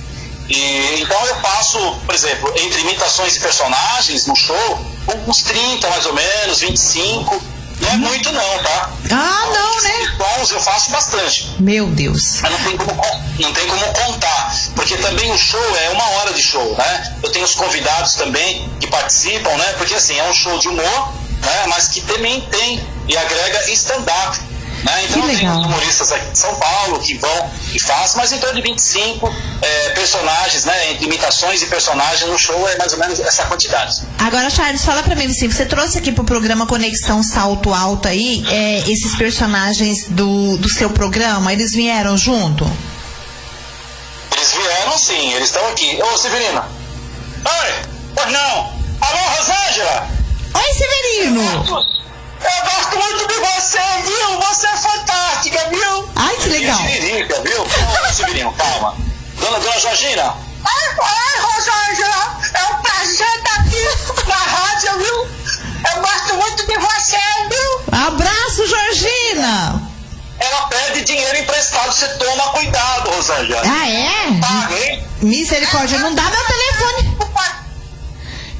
E, 0.48 1.00
então 1.00 1.26
eu 1.26 1.36
passo, 1.36 1.78
por 2.04 2.14
exemplo, 2.14 2.52
entre 2.56 2.80
imitações 2.82 3.36
e 3.36 3.40
personagens 3.40 4.26
no 4.26 4.36
show, 4.36 4.86
uns 5.26 5.42
30 5.42 5.88
mais 5.88 6.06
ou 6.06 6.14
menos, 6.14 6.60
25. 6.60 7.42
Não 7.80 7.90
é 7.90 7.96
muito 7.96 8.32
não, 8.32 8.58
tá? 8.62 8.90
Ah, 9.10 9.46
não, 9.52 9.82
né? 9.82 10.16
Tons 10.16 10.52
eu 10.52 10.60
faço 10.60 10.90
bastante. 10.90 11.50
Meu 11.58 11.86
Deus. 11.88 12.40
Mas 12.40 12.52
não 12.52 12.58
tem, 12.60 12.76
como, 12.76 12.92
não 13.40 13.52
tem 13.52 13.66
como 13.66 13.86
contar, 13.92 14.54
porque 14.76 14.96
também 14.98 15.32
o 15.32 15.38
show 15.38 15.76
é 15.76 15.90
uma 15.90 16.08
hora 16.10 16.32
de 16.32 16.40
show, 16.40 16.76
né? 16.76 17.16
Eu 17.22 17.30
tenho 17.30 17.44
os 17.44 17.54
convidados 17.54 18.14
também 18.14 18.70
que 18.78 18.86
participam, 18.86 19.50
né? 19.56 19.72
Porque 19.78 19.94
assim, 19.94 20.18
é 20.18 20.24
um 20.24 20.32
show 20.32 20.58
de 20.58 20.68
humor, 20.68 21.12
né? 21.40 21.66
Mas 21.66 21.88
que 21.88 22.00
também 22.02 22.40
tem 22.42 22.86
e 23.08 23.16
agrega 23.16 23.70
stand-up. 23.72 24.40
Né? 24.82 25.04
Então 25.04 25.22
tem 25.22 25.48
humoristas 25.48 26.10
aqui 26.12 26.30
de 26.32 26.38
São 26.38 26.54
Paulo 26.56 26.98
que 26.98 27.16
vão 27.18 27.50
e 27.72 27.78
fazem, 27.78 28.16
mas 28.16 28.32
em 28.32 28.38
torno 28.38 28.56
de 28.56 28.62
25 28.62 29.32
eh, 29.62 29.90
personagens, 29.90 30.64
né? 30.64 30.90
Entre 30.90 31.06
imitações 31.06 31.62
e 31.62 31.66
personagens 31.66 32.28
no 32.28 32.36
show 32.36 32.68
é 32.68 32.76
mais 32.78 32.92
ou 32.92 32.98
menos 32.98 33.20
essa 33.20 33.44
quantidade. 33.46 34.02
Agora, 34.18 34.50
Charles, 34.50 34.84
fala 34.84 35.02
pra 35.02 35.14
mim, 35.14 35.26
assim, 35.26 35.48
você 35.48 35.64
trouxe 35.64 35.98
aqui 35.98 36.10
pro 36.10 36.24
programa 36.24 36.66
Conexão 36.66 37.22
Salto 37.22 37.72
Alto 37.72 38.08
aí, 38.08 38.44
é, 38.48 38.78
esses 38.90 39.14
personagens 39.14 40.06
do, 40.08 40.56
do 40.56 40.68
seu 40.68 40.90
programa, 40.90 41.52
eles 41.52 41.72
vieram 41.72 42.16
junto? 42.16 42.64
Eles 44.32 44.52
vieram 44.52 44.98
sim, 44.98 45.32
eles 45.32 45.48
estão 45.48 45.64
aqui. 45.68 46.00
Ô 46.02 46.18
Severina! 46.18 46.64
Oi! 47.44 47.72
Pois 48.14 48.32
não! 48.32 48.72
Alô, 49.00 49.18
Rosângela! 49.36 50.08
Oi, 50.54 50.74
Severino! 50.74 52.01
Eu 52.44 52.64
gosto 52.64 52.98
muito 52.98 53.26
de 53.28 53.34
você, 53.34 53.80
viu? 54.04 54.40
Você 54.40 54.66
é 54.66 54.76
fantástica, 54.76 55.68
viu? 55.70 56.10
Ai, 56.16 56.36
que 56.36 56.48
legal. 56.48 56.78
Tiririca, 56.78 57.40
viu? 57.42 57.64
Calma, 57.64 58.12
Sibirino, 58.12 58.52
calma. 58.54 58.96
Dona, 59.38 59.58
dona 59.60 59.78
Georgina. 59.80 60.34
Ai, 60.64 60.96
ai, 61.00 61.40
Rosângela, 61.40 62.38
é 62.54 62.64
um 62.72 62.82
prazer 62.82 63.26
estar 63.26 63.60
aqui 63.60 64.28
na 64.28 64.34
rádio, 64.36 64.98
viu? 64.98 65.16
Eu 65.94 66.00
gosto 66.02 66.34
muito 66.34 66.66
de 66.66 66.78
você, 66.78 67.18
viu? 67.50 67.98
Abraço, 68.06 68.66
Georgina. 68.66 69.82
Ela 70.38 70.66
pede 70.66 71.02
dinheiro 71.02 71.38
emprestado, 71.38 71.92
você 71.92 72.08
toma 72.18 72.50
cuidado, 72.52 73.10
Rosângela. 73.10 73.62
Ah, 73.64 73.88
é? 73.88 74.40
Paga, 74.40 74.78
hein? 74.78 75.06
Misericórdia, 75.22 75.98
não 75.98 76.14
dá 76.14 76.22
meu 76.22 76.44
telefone. 76.44 77.12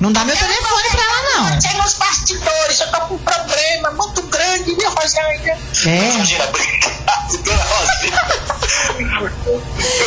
Não 0.00 0.12
dá 0.12 0.24
meu 0.24 0.36
telefone 0.36 0.90
pra 0.90 1.11
não. 1.42 1.82
Nos 1.82 1.94
bastidores, 1.94 2.80
eu 2.80 2.90
tô 2.90 3.00
com 3.02 3.14
um 3.14 3.18
problema 3.18 3.90
muito 3.92 4.22
grande, 4.22 4.74
viu, 4.74 4.90
Rosângela? 4.90 5.58
É. 5.86 6.10
Georgina, 6.12 6.44
obrigado, 6.44 7.42
dona 7.42 7.62
Rosinha. 7.64 8.22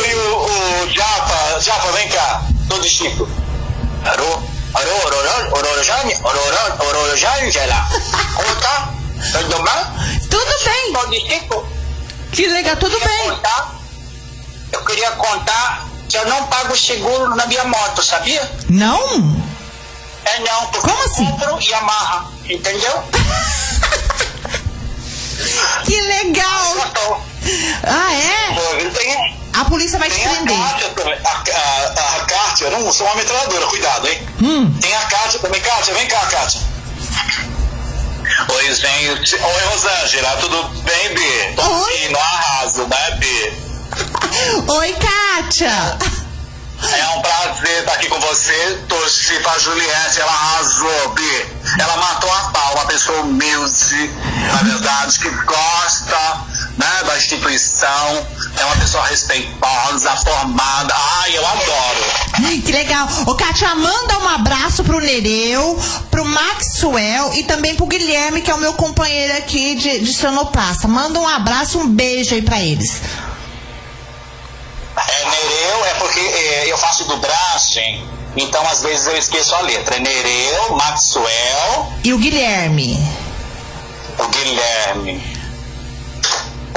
e 0.06 0.14
o, 0.14 0.84
o 0.84 0.90
Japa, 0.92 1.60
Japa, 1.60 1.92
vem 1.92 2.08
cá, 2.08 2.42
tô 2.68 2.78
de 2.78 2.88
Chico. 2.88 3.28
Alô? 4.04 4.42
Alô, 4.74 5.06
Ororô, 5.06 5.56
Ororojane, 5.56 6.14
Ororô, 6.22 6.86
Ororojangela. 6.88 7.86
Como 8.34 8.56
tá? 8.56 8.90
Tudo 9.32 9.62
bem? 9.62 10.28
Tudo 10.28 10.64
bem. 10.64 10.92
Tô 10.92 11.06
de 11.06 11.20
Chico. 11.20 11.68
Que 12.32 12.46
legal, 12.46 12.76
tudo 12.76 12.98
bem. 13.00 13.30
Contar, 13.30 13.74
eu 14.72 14.84
queria 14.84 15.10
contar 15.12 15.86
que 16.08 16.16
eu 16.16 16.26
não 16.26 16.46
pago 16.46 16.76
seguro 16.76 17.34
na 17.34 17.46
minha 17.46 17.64
moto, 17.64 18.02
sabia? 18.02 18.50
Não? 18.68 19.36
É 20.26 20.40
não, 20.40 20.66
porque 20.66 20.88
Como 20.88 21.04
assim? 21.04 21.26
compro 21.26 21.60
e 21.62 21.74
amarra, 21.74 22.30
entendeu? 22.44 23.02
Que 25.84 26.00
legal. 26.00 26.76
Ah, 27.84 28.12
é? 28.12 28.56
A 29.60 29.64
polícia 29.66 29.98
vai 29.98 30.10
te 30.10 30.16
tem 30.16 30.26
a 30.26 30.30
prender. 30.30 30.56
Kátia 30.56 30.88
também. 30.90 31.18
A, 31.24 31.28
a, 31.30 32.16
a 32.16 32.24
Kátia, 32.24 32.70
não 32.70 32.92
sou 32.92 33.06
uma 33.06 33.16
metralhadora, 33.16 33.66
cuidado, 33.66 34.08
hein? 34.08 34.28
Hum. 34.42 34.72
Tem 34.80 34.94
a 34.94 35.00
Kátia 35.06 35.38
também. 35.40 35.60
Kátia, 35.60 35.94
vem 35.94 36.08
cá, 36.08 36.18
Kátia. 36.26 36.60
Oi, 38.54 38.74
gente. 38.74 39.36
Oi, 39.36 39.64
Rosângela, 39.70 40.36
tudo 40.40 40.64
bem, 40.82 41.14
B? 41.14 41.52
Tô 41.54 41.62
Oi. 41.62 41.94
aqui 41.94 42.08
no 42.08 42.18
arraso, 42.18 42.86
né, 42.86 43.10
B? 43.18 43.52
Oi, 44.72 44.92
Kátia. 44.94 45.98
É 46.92 47.08
um 47.16 47.22
prazer 47.22 47.80
estar 47.80 47.92
aqui 47.92 48.08
com 48.08 48.20
você. 48.20 48.78
Torci 48.88 49.34
pra 49.40 49.58
Juliette, 49.58 50.20
ela 50.20 50.32
arrasou, 50.32 51.08
B. 51.14 51.22
Ela 51.80 51.96
matou 51.96 52.32
a 52.32 52.40
pau, 52.50 52.74
uma 52.74 52.86
pessoa 52.86 53.20
humilde, 53.20 54.10
na 54.52 54.62
verdade, 54.62 55.18
que 55.18 55.30
gosta 55.30 56.40
né, 56.76 57.02
da 57.06 57.16
instituição, 57.16 58.26
é 58.56 58.64
uma 58.64 58.76
pessoa 58.76 59.04
respeitosa, 59.06 60.10
formada. 60.16 60.94
Ai, 61.22 61.36
eu 61.36 61.46
adoro. 61.46 62.62
Que 62.64 62.72
legal. 62.72 63.08
Ô, 63.26 63.34
Kátia, 63.34 63.74
manda 63.74 64.18
um 64.18 64.28
abraço 64.28 64.84
pro 64.84 65.00
Nereu, 65.00 65.78
pro 66.10 66.24
Maxwell 66.24 67.34
e 67.34 67.44
também 67.44 67.74
pro 67.74 67.86
Guilherme, 67.86 68.42
que 68.42 68.50
é 68.50 68.54
o 68.54 68.58
meu 68.58 68.74
companheiro 68.74 69.36
aqui 69.38 69.74
de, 69.74 70.00
de 70.00 70.12
sonoplasta. 70.12 70.86
Manda 70.86 71.18
um 71.18 71.26
abraço, 71.26 71.78
um 71.78 71.88
beijo 71.88 72.34
aí 72.34 72.42
pra 72.42 72.60
eles. 72.60 73.00
Porque 76.16 76.28
é, 76.34 76.72
eu 76.72 76.78
faço 76.78 77.04
dublagem, 77.04 78.02
então 78.38 78.66
às 78.68 78.80
vezes 78.80 79.06
eu 79.06 79.18
esqueço 79.18 79.54
a 79.54 79.60
letra. 79.60 79.96
É 79.96 79.98
Nereu, 79.98 80.74
Maxwell, 80.74 81.92
E 82.02 82.14
o 82.14 82.16
Guilherme. 82.16 82.98
o 84.18 84.26
Guilherme. 84.28 85.36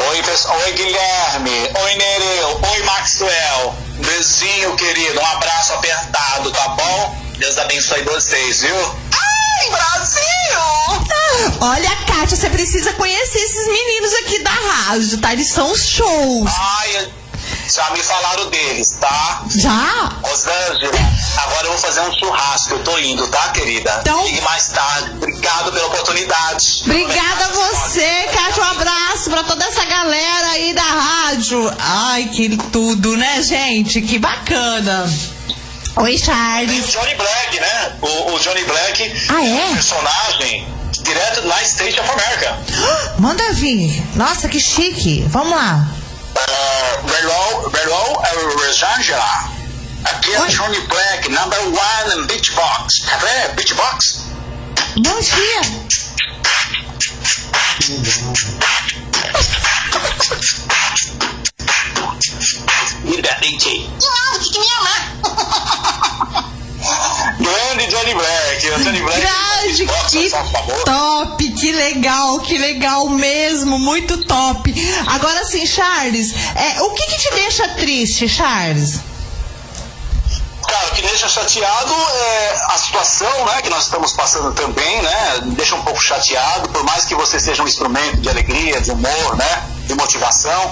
Oi, 0.10 0.24
pessoal. 0.24 0.58
Oi, 0.60 0.74
Guilherme. 0.74 1.52
Oi, 1.74 1.96
Nereu. 1.96 2.60
Oi, 2.70 2.84
Maxwell. 2.84 3.76
Beijinho, 4.06 4.76
querido. 4.76 5.22
Um 5.22 5.26
abraço 5.26 5.72
apertado, 5.72 6.52
tá 6.52 6.68
bom? 6.70 7.18
Deus 7.38 7.58
abençoe 7.60 8.02
vocês, 8.04 8.60
viu? 8.60 8.76
Ai, 8.76 9.70
Brasil! 9.70 11.58
Olha, 11.62 11.90
Kátia, 12.08 12.36
você 12.36 12.50
precisa 12.50 12.92
conhecer 12.94 13.40
esses 13.40 13.68
meninos 13.68 14.14
aqui 14.16 14.40
da 14.44 14.52
rádio, 14.52 15.18
tá? 15.22 15.32
Eles 15.32 15.50
são 15.50 15.72
os 15.72 15.88
shows. 15.88 16.52
Ai, 16.54 17.10
já 17.74 17.90
me 17.92 18.02
falaram 18.04 18.50
deles, 18.50 18.98
tá? 19.00 19.44
Já? 19.50 20.12
Rosângela, 20.24 21.00
agora 21.44 21.68
eu 21.68 21.72
vou 21.72 21.80
fazer 21.80 22.02
um 22.02 22.12
churrasco. 22.18 22.74
Eu 22.74 22.84
tô 22.84 22.98
indo, 23.00 23.28
tá, 23.28 23.50
querida? 23.50 23.98
Então- 24.02 24.24
Ligue 24.26 24.42
mais 24.42 24.68
tarde. 24.70 25.12
Obrigado 25.16 25.72
pela 25.72 25.88
oportunidade. 25.88 26.66
Obrigada 26.84 27.46
a 27.46 27.50
você, 27.50 28.28
Kátia. 28.34 28.64
Um 28.64 28.68
abraço 28.68 29.30
pra 29.30 29.44
toda 29.44 29.66
essa 29.66 29.86
galera 29.86 30.48
aí 30.52 30.74
da 30.74 30.82
rádio. 30.82 31.74
Ai, 31.80 32.26
que 32.26 32.58
tudo, 32.72 33.16
né, 33.18 33.42
gente? 33.42 34.02
Que 34.02 34.18
bacana. 34.20 35.10
Oi, 35.96 36.12
Tem 36.12 36.16
o 36.22 36.26
Charles. 36.26 36.92
Johnny 36.92 37.16
Black, 37.16 37.60
né? 37.60 37.92
O, 38.02 38.32
o 38.34 38.40
Johnny 38.40 38.64
Black 38.64 39.26
Ah, 39.30 39.44
é? 39.46 39.66
um 39.66 39.74
personagem 39.76 40.68
direto 41.02 41.48
na 41.48 41.62
State 41.64 42.00
of 42.00 42.10
America. 42.10 42.58
Manda 43.20 43.54
vir. 43.54 44.02
Nossa, 44.16 44.48
que 44.48 44.60
chique. 44.60 45.26
Vamos 45.30 45.52
lá. 45.56 45.86
Uh, 46.40 47.04
hello, 47.04 47.70
hello, 47.70 48.16
uh, 48.16 48.60
Rosângela. 48.60 49.52
Aqui 50.06 50.34
é 50.34 50.40
Oi. 50.42 50.48
Johnny 50.50 50.80
Black, 50.88 51.28
number 51.30 51.60
one 51.60 52.14
in 52.16 52.28
Beachbox. 52.28 53.00
Quer 53.06 53.20
ver? 53.20 53.56
Beachbox? 53.56 54.24
Bom 54.96 55.20
dia. 55.20 55.62
Liberty. 63.04 63.90
Não, 64.00 64.40
que 64.40 64.60
me 64.60 64.68
amar. 64.80 66.46
Grande 67.40 67.88
Johnny 67.88 68.14
Black. 68.14 68.68
O 68.70 68.84
Johnny 68.84 69.02
Black. 69.02 69.20
Grande, 69.20 69.50
Beatbox, 69.70 70.12
que 70.12 70.30
top, 70.86 71.52
que 71.52 71.72
legal, 71.72 72.40
que 72.40 72.58
legal 72.58 73.10
mesmo, 73.10 73.78
muito 73.78 74.18
top. 74.26 74.74
Agora 75.08 75.46
sim, 75.46 75.66
Charles, 75.66 76.34
é, 76.56 76.82
o 76.82 76.92
que 76.92 77.06
que 77.06 77.18
te 77.18 77.36
deixa 77.36 77.68
triste, 77.70 78.28
Charles? 78.28 79.00
Cara, 80.68 80.88
o 80.88 80.92
que 80.92 81.02
deixa 81.02 81.28
chateado 81.28 81.94
é 81.94 82.62
a 82.70 82.78
situação, 82.78 83.46
né, 83.46 83.62
que 83.62 83.70
nós 83.70 83.86
estamos 83.86 84.14
passando 84.14 84.54
também, 84.54 85.02
né, 85.02 85.40
deixa 85.48 85.76
um 85.76 85.82
pouco 85.82 86.00
chateado, 86.00 86.70
por 86.70 86.84
mais 86.84 87.06
que 87.06 87.16
você 87.16 87.40
seja 87.40 87.64
um 87.64 87.68
instrumento 87.68 88.18
de 88.18 88.30
alegria, 88.30 88.80
de 88.80 88.92
humor, 88.92 89.36
né, 89.36 89.64
de 89.88 89.96
motivação, 89.96 90.72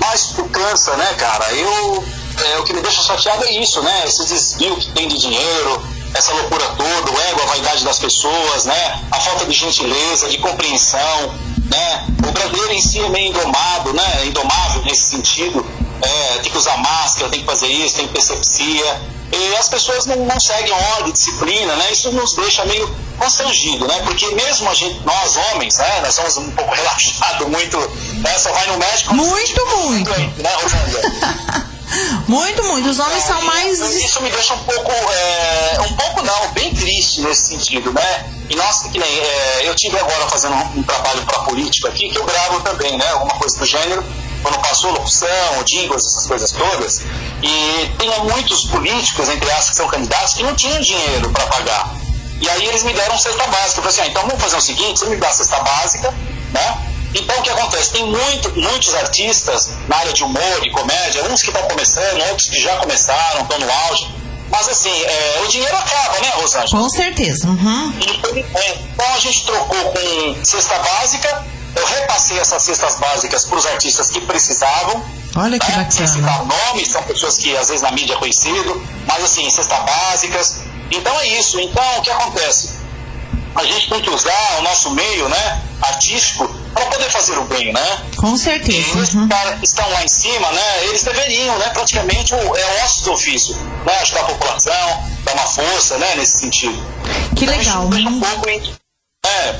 mas 0.00 0.28
tu 0.28 0.44
cansa, 0.44 0.96
né, 0.96 1.14
cara, 1.14 1.52
eu, 1.52 2.04
é, 2.44 2.58
o 2.58 2.64
que 2.64 2.72
me 2.72 2.80
deixa 2.80 3.02
chateado 3.02 3.44
é 3.44 3.52
isso, 3.52 3.82
né, 3.82 4.04
esse 4.06 4.24
desvio 4.26 4.76
que 4.76 4.90
tem 4.90 5.08
de 5.08 5.18
dinheiro, 5.18 5.82
essa 6.14 6.32
loucura 6.32 6.64
toda, 6.76 7.10
o 7.10 7.20
ego, 7.20 7.42
a 7.42 7.46
vaidade 7.46 7.84
das 7.84 7.98
pessoas, 7.98 8.64
né, 8.64 9.02
a 9.10 9.20
falta 9.20 9.46
de 9.46 9.52
gentileza, 9.52 10.28
de 10.28 10.38
compreensão, 10.38 11.34
né, 11.70 12.06
o 12.26 12.32
brasileiro 12.32 12.72
em 12.72 12.80
si 12.80 13.00
é 13.00 13.08
meio 13.08 13.28
indomado, 13.28 13.92
né, 13.92 14.26
indomável 14.26 14.82
nesse 14.82 15.10
sentido, 15.10 15.66
é, 16.02 16.38
tem 16.38 16.52
que 16.52 16.58
usar 16.58 16.76
máscara, 16.78 17.30
tem 17.30 17.40
que 17.40 17.46
fazer 17.46 17.68
isso, 17.68 17.96
tem 17.96 18.20
sepsia, 18.20 19.00
e 19.32 19.56
as 19.56 19.68
pessoas 19.68 20.06
não, 20.06 20.16
não 20.24 20.38
seguem 20.38 20.72
ordem, 20.72 21.12
disciplina, 21.12 21.74
né? 21.74 21.90
Isso 21.90 22.12
nos 22.12 22.34
deixa 22.34 22.64
meio 22.64 22.88
constrangido, 23.18 23.86
né? 23.86 24.00
Porque 24.04 24.26
mesmo 24.34 24.68
a 24.68 24.74
gente, 24.74 25.00
nós 25.04 25.36
homens, 25.36 25.78
né? 25.78 26.00
Nós 26.02 26.14
somos 26.14 26.36
um 26.36 26.50
pouco 26.52 26.72
relaxados, 26.74 27.48
muito, 27.48 27.78
né? 28.20 28.38
Só 28.38 28.52
vai 28.52 28.66
no 28.68 28.78
médico... 28.78 29.14
Muito, 29.14 29.66
muito. 29.78 30.10
doente, 30.10 30.40
Né, 30.40 30.50
Rosângela? 30.54 31.65
Muito, 32.26 32.62
muito. 32.64 32.88
Os 32.88 32.98
homens 32.98 33.24
são 33.24 33.40
mais. 33.42 33.78
Então, 33.78 33.98
Isso 33.98 34.22
me 34.22 34.30
deixa 34.30 34.54
um 34.54 34.58
pouco, 34.64 34.92
é, 34.92 35.80
um 35.80 35.92
pouco 35.94 36.22
não, 36.22 36.48
bem 36.52 36.74
triste 36.74 37.20
nesse 37.20 37.48
sentido, 37.48 37.92
né? 37.92 38.30
E 38.48 38.56
nós, 38.56 38.82
que 38.82 38.98
nem, 38.98 39.18
é, 39.18 39.68
eu 39.68 39.74
tive 39.74 39.98
agora 39.98 40.26
fazendo 40.28 40.54
um, 40.54 40.80
um 40.80 40.82
trabalho 40.82 41.22
para 41.24 41.40
político 41.40 41.88
aqui, 41.88 42.08
que 42.08 42.18
eu 42.18 42.24
gravo 42.24 42.60
também, 42.60 42.96
né? 42.96 43.08
Alguma 43.10 43.34
coisa 43.34 43.58
do 43.58 43.64
gênero, 43.64 44.04
quando 44.42 44.58
passou 44.60 44.92
locução, 44.92 45.28
jingles, 45.66 46.04
essas 46.04 46.26
coisas 46.26 46.52
todas. 46.52 47.02
E 47.42 47.90
tinha 47.98 48.18
muitos 48.20 48.64
políticos, 48.66 49.28
entre 49.28 49.50
aspas, 49.50 49.70
que 49.70 49.76
são 49.76 49.88
candidatos, 49.88 50.34
que 50.34 50.42
não 50.42 50.54
tinham 50.54 50.80
dinheiro 50.80 51.30
para 51.30 51.46
pagar. 51.46 51.94
E 52.40 52.48
aí 52.48 52.66
eles 52.66 52.82
me 52.82 52.92
deram 52.92 53.18
cesta 53.18 53.46
básica. 53.46 53.80
Eu 53.80 53.84
falei 53.84 53.88
assim, 53.88 54.00
ah, 54.02 54.06
então 54.08 54.22
vamos 54.22 54.42
fazer 54.42 54.56
o 54.56 54.60
seguinte, 54.60 55.00
você 55.00 55.06
me 55.06 55.16
dá 55.16 55.28
a 55.28 55.32
cesta 55.32 55.58
básica, 55.60 56.14
né? 56.52 56.85
Então 57.14 57.38
o 57.38 57.42
que 57.42 57.50
acontece? 57.50 57.92
Tem 57.92 58.04
muito, 58.04 58.60
muitos 58.60 58.94
artistas 58.94 59.70
na 59.88 59.96
área 59.96 60.12
de 60.12 60.22
humor 60.22 60.60
e 60.64 60.70
comédia, 60.70 61.24
uns 61.24 61.42
que 61.42 61.50
estão 61.50 61.62
começando, 61.68 62.22
outros 62.28 62.48
que 62.48 62.60
já 62.60 62.76
começaram, 62.76 63.42
estão 63.42 63.58
no 63.58 63.70
auge. 63.88 64.14
Mas 64.50 64.68
assim, 64.68 65.02
é, 65.02 65.42
o 65.44 65.48
dinheiro 65.48 65.76
acaba, 65.76 66.20
né, 66.20 66.30
Rosângela? 66.36 66.82
Com 66.82 66.88
certeza. 66.88 67.48
Uhum. 67.48 67.92
Então 68.00 69.14
a 69.14 69.18
gente 69.18 69.44
trocou 69.44 69.92
com 69.92 70.44
cesta 70.44 70.78
básica, 70.78 71.44
eu 71.74 71.86
repassei 71.86 72.38
essas 72.38 72.62
cestas 72.62 72.96
básicas 72.96 73.44
para 73.44 73.58
os 73.58 73.66
artistas 73.66 74.10
que 74.10 74.20
precisavam. 74.20 75.04
Olha 75.36 75.58
que 75.58 75.70
né? 75.70 75.86
Sem 75.90 76.06
bacana. 76.06 76.06
citar 76.06 76.46
nomes, 76.46 76.88
são 76.88 77.02
pessoas 77.02 77.36
que 77.36 77.54
às 77.56 77.68
vezes 77.68 77.82
na 77.82 77.90
mídia 77.90 78.14
é 78.14 78.16
conhecido, 78.16 78.82
mas 79.06 79.24
assim, 79.24 79.48
cestas 79.50 79.78
básicas. 79.84 80.60
Então 80.90 81.18
é 81.20 81.26
isso. 81.38 81.60
Então 81.60 81.82
o 81.98 82.02
que 82.02 82.10
acontece? 82.10 82.70
A 83.56 83.64
gente 83.64 83.88
tem 83.88 84.00
que 84.02 84.10
usar 84.10 84.56
o 84.58 84.62
nosso 84.62 84.90
meio 84.90 85.28
né, 85.28 85.62
artístico 85.82 86.46
para 86.74 86.84
poder 86.86 87.10
fazer 87.10 87.38
o 87.38 87.44
bem, 87.44 87.72
né? 87.72 88.02
Com 88.16 88.36
certeza. 88.36 88.98
E 88.98 89.00
os 89.00 89.14
Uhum. 89.14 89.28
caras 89.28 89.58
que 89.58 89.64
estão 89.66 89.88
lá 89.90 90.04
em 90.04 90.08
cima, 90.08 90.50
né, 90.52 90.84
eles 90.84 91.02
deveriam, 91.02 91.56
né, 91.58 91.70
praticamente 91.70 92.34
o, 92.34 92.38
é 92.38 92.66
o 92.66 92.84
osso 92.84 93.04
do 93.04 93.12
ofício, 93.12 93.56
né, 93.86 93.98
ajudar 94.02 94.20
a 94.20 94.24
população, 94.24 95.08
dar 95.24 95.32
uma 95.34 95.46
força, 95.46 95.96
né, 95.98 96.14
nesse 96.16 96.38
sentido. 96.38 96.78
Que 97.34 97.44
Então, 97.44 97.56
legal. 97.58 97.90
Isso 97.94 98.08
um 98.08 98.20
pouco 98.20 98.48
em, 98.50 98.74
é, 99.24 99.58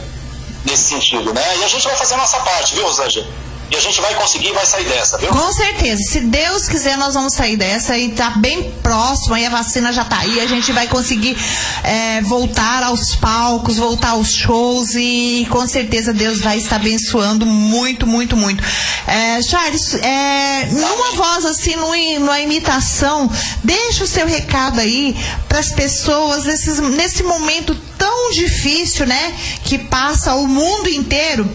nesse 0.67 0.85
sentido, 0.85 1.33
né? 1.33 1.57
E 1.59 1.65
a 1.65 1.69
gente 1.69 1.85
vai 1.87 1.97
fazer 1.97 2.15
a 2.15 2.19
nossa 2.19 2.39
parte, 2.41 2.75
viu, 2.75 2.85
Rosângela? 2.87 3.27
E 3.69 3.75
a 3.75 3.81
gente 3.81 4.01
vai 4.01 4.15
conseguir, 4.15 4.53
vai 4.53 4.65
sair 4.65 4.85
dessa, 4.85 5.19
viu? 5.19 5.29
Com 5.31 5.53
certeza, 5.53 6.01
se 6.09 6.21
Deus 6.21 6.69
quiser, 6.69 6.97
nós 6.97 7.15
vamos 7.15 7.33
sair 7.33 7.57
dessa 7.57 7.99
e 7.99 8.11
tá 8.13 8.31
bem 8.31 8.71
próximo, 8.81 9.35
aí 9.35 9.45
a 9.45 9.51
vacina 9.51 9.93
já 9.93 10.05
tá 10.05 10.19
aí, 10.19 10.41
a 10.41 10.47
gente 10.47 10.71
vai 10.71 10.87
conseguir 10.87 11.37
é, 11.83 12.21
voltar 12.23 12.85
aos 12.85 13.17
palcos, 13.17 13.77
voltar 13.77 14.11
aos 14.11 14.33
shows 14.33 14.95
e 14.95 15.49
com 15.51 15.67
certeza 15.67 16.13
Deus 16.13 16.41
vai 16.41 16.59
estar 16.59 16.77
abençoando 16.77 17.45
muito, 17.45 18.07
muito, 18.07 18.37
muito. 18.37 18.63
É, 19.05 19.43
Charles, 19.43 19.95
é, 19.95 20.69
numa 20.71 21.13
voz 21.13 21.45
assim, 21.45 21.75
numa, 21.75 21.97
numa 22.21 22.41
imitação, 22.41 23.29
deixa 23.65 24.05
o 24.05 24.07
seu 24.07 24.29
recado 24.29 24.79
aí 24.79 25.17
para 25.49 25.59
as 25.59 25.73
pessoas 25.73 26.45
nesses, 26.45 26.79
nesse 26.79 27.25
momento 27.25 27.75
tão 27.99 28.31
difícil, 28.31 29.07
né, 29.07 29.35
que 29.65 29.79
passa 29.79 30.35
o 30.35 30.47
mundo 30.47 30.89
inteiro. 30.89 31.49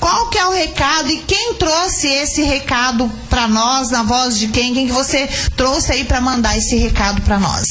Qual 0.00 0.28
que 0.28 0.38
é 0.38 0.46
o 0.46 0.52
recado 0.52 1.10
e 1.10 1.22
quem 1.22 1.54
trouxe 1.54 2.08
esse 2.08 2.42
recado 2.42 3.10
para 3.28 3.48
nós 3.48 3.90
na 3.90 4.02
voz 4.02 4.38
de 4.38 4.48
quem? 4.48 4.74
Quem 4.74 4.86
que 4.86 4.92
você 4.92 5.26
trouxe 5.56 5.92
aí 5.92 6.04
para 6.04 6.20
mandar 6.20 6.56
esse 6.56 6.76
recado 6.76 7.22
para 7.22 7.38
nós? 7.38 7.64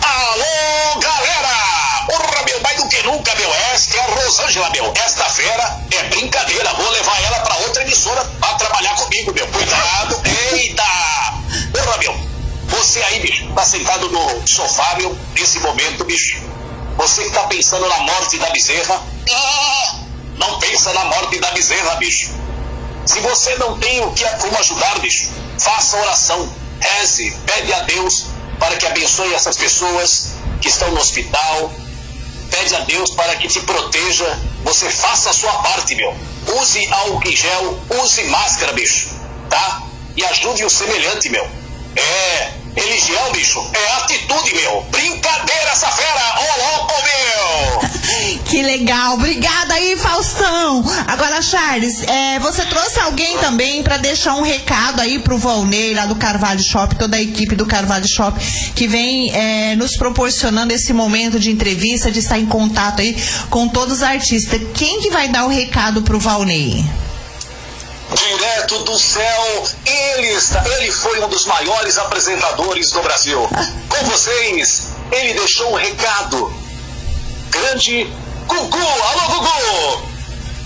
Alô, 0.00 1.00
galera! 1.00 2.06
Porra, 2.06 2.44
meu, 2.44 2.60
mais 2.62 2.76
do 2.76 2.88
que 2.88 3.02
nunca, 3.02 3.34
meu, 3.34 3.54
esta 3.74 3.96
é 3.96 4.00
a 4.00 4.14
Rosângela, 4.14 4.70
meu. 4.70 4.92
Esta 5.04 5.24
fera 5.24 5.80
é 5.90 6.02
brincadeira, 6.04 6.72
vou 6.74 6.90
levar 6.90 7.22
ela 7.24 7.40
pra 7.40 7.56
outra 7.58 7.82
emissora 7.82 8.24
pra 8.40 8.54
trabalhar 8.54 8.94
comigo, 8.94 9.32
meu. 9.34 9.46
Cuidado, 9.48 10.20
eita! 10.52 10.82
Porra, 11.72 11.98
meu, 11.98 12.28
você 12.68 13.02
aí, 13.02 13.20
bicho, 13.20 13.46
tá 13.54 13.64
sentado 13.64 14.08
no 14.10 14.46
sofá, 14.46 14.94
meu, 14.96 15.16
nesse 15.34 15.58
momento, 15.60 16.04
bicho. 16.04 16.40
Você 16.96 17.24
que 17.24 17.30
tá 17.30 17.42
pensando 17.44 17.88
na 17.88 17.98
morte 18.00 18.38
da 18.38 18.50
bezerra, 18.50 19.00
ah, 19.30 19.94
não 20.38 20.58
pensa 20.58 20.92
na 20.92 21.04
morte 21.04 21.38
da 21.38 21.50
bezerra, 21.50 21.96
bicho. 21.96 22.30
Se 23.04 23.20
você 23.20 23.54
não 23.56 23.78
tem 23.78 24.04
o 24.04 24.12
que 24.12 24.24
como 24.36 24.58
ajudar, 24.58 24.98
bicho, 25.00 25.30
faça 25.58 25.96
oração, 25.98 26.52
reze, 26.80 27.36
pede 27.46 27.72
a 27.72 27.80
Deus 27.80 28.26
para 28.58 28.76
que 28.76 28.86
abençoe 28.86 29.32
essas 29.34 29.56
pessoas 29.56 30.32
que 30.60 30.68
estão 30.68 30.90
no 30.90 31.00
hospital. 31.00 31.72
Pede 32.50 32.74
a 32.74 32.80
Deus 32.80 33.10
para 33.10 33.36
que 33.36 33.46
te 33.46 33.60
proteja. 33.60 34.38
Você 34.64 34.90
faça 34.90 35.30
a 35.30 35.32
sua 35.32 35.52
parte, 35.62 35.94
meu. 35.94 36.16
Use 36.60 36.86
álcool 36.90 37.28
em 37.28 37.36
gel, 37.36 37.80
use 38.02 38.24
máscara, 38.24 38.72
bicho, 38.72 39.10
tá? 39.48 39.82
E 40.16 40.24
ajude 40.24 40.64
o 40.64 40.70
semelhante, 40.70 41.28
meu. 41.28 41.46
É, 41.96 42.52
religião, 42.78 43.32
bicho, 43.32 43.64
é 43.72 43.92
atitude, 44.02 44.54
meu. 44.54 44.82
Brincadeira 44.90 45.70
essa 45.72 45.88
fera, 45.88 46.34
ô 46.38 46.76
louco, 46.76 46.94
meu! 47.02 48.38
Que 48.44 48.62
legal, 48.62 49.14
obrigada 49.14 49.74
aí, 49.74 49.96
Faustão. 49.96 50.84
Agora, 51.06 51.42
Charles, 51.42 52.02
é, 52.02 52.38
você 52.38 52.64
trouxe 52.64 52.98
alguém 53.00 53.36
também 53.38 53.82
para 53.82 53.98
deixar 53.98 54.34
um 54.34 54.42
recado 54.42 55.00
aí 55.00 55.18
pro 55.18 55.36
Volney 55.36 55.94
lá 55.94 56.06
do 56.06 56.16
Carvalho 56.16 56.62
Shop, 56.62 56.94
toda 56.96 57.16
a 57.16 57.22
equipe 57.22 57.54
do 57.54 57.66
Carvalho 57.66 58.08
Shop 58.08 58.38
que 58.74 58.86
vem 58.86 59.30
é, 59.34 59.74
nos 59.76 59.96
proporcionando 59.96 60.72
esse 60.72 60.92
momento 60.92 61.38
de 61.38 61.50
entrevista, 61.50 62.10
de 62.10 62.20
estar 62.20 62.38
em 62.38 62.46
contato 62.46 63.00
aí 63.00 63.16
com 63.50 63.68
todos 63.68 63.96
os 63.96 64.02
artistas. 64.02 64.60
Quem 64.74 65.00
que 65.00 65.10
vai 65.10 65.28
dar 65.28 65.44
o 65.44 65.48
recado 65.48 66.02
pro 66.02 66.18
Volney? 66.18 66.84
Direto 68.14 68.78
do 68.84 68.98
céu, 68.98 69.68
ele, 69.84 70.28
está, 70.28 70.66
ele 70.66 70.90
foi 70.90 71.20
um 71.22 71.28
dos 71.28 71.44
maiores 71.44 71.98
apresentadores 71.98 72.90
do 72.90 73.02
Brasil. 73.02 73.46
Com 73.88 74.04
vocês, 74.06 74.88
ele 75.12 75.34
deixou 75.34 75.72
um 75.72 75.74
recado. 75.74 76.52
Grande 77.50 78.04
Gugu, 78.46 78.78
alô 78.78 79.34
Gugu! 79.34 80.08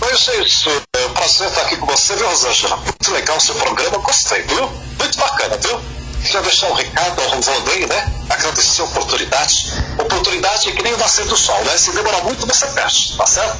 Oi, 0.01 0.15
gente, 0.15 0.69
é 0.69 1.05
um 1.05 1.13
prazer 1.13 1.47
estar 1.49 1.61
aqui 1.63 1.77
com 1.77 1.85
você, 1.85 2.15
viu, 2.15 2.27
Rosângela? 2.29 2.77
Muito 2.77 3.11
legal 3.11 3.37
o 3.37 3.41
seu 3.41 3.55
programa, 3.55 3.97
gostei, 3.97 4.41
viu? 4.43 4.69
Muito 4.97 5.17
bacana, 5.17 5.57
viu? 5.57 5.81
Queria 6.21 6.41
deixar 6.41 6.67
um 6.67 6.73
recado 6.73 7.21
ao 7.21 7.27
Ronaldinho, 7.29 7.87
né? 7.87 8.13
Agradecer 8.29 8.81
a 8.81 8.85
oportunidade. 8.85 9.73
Oportunidade 9.99 10.69
é 10.69 10.71
que 10.71 10.81
nem 10.81 10.93
o 10.93 10.97
nascer 10.97 11.25
do 11.25 11.35
sol, 11.35 11.61
né? 11.65 11.77
Se 11.77 11.91
demorar 11.91 12.23
muito, 12.23 12.47
você 12.47 12.67
perde, 12.67 13.17
tá 13.17 13.25
certo? 13.25 13.57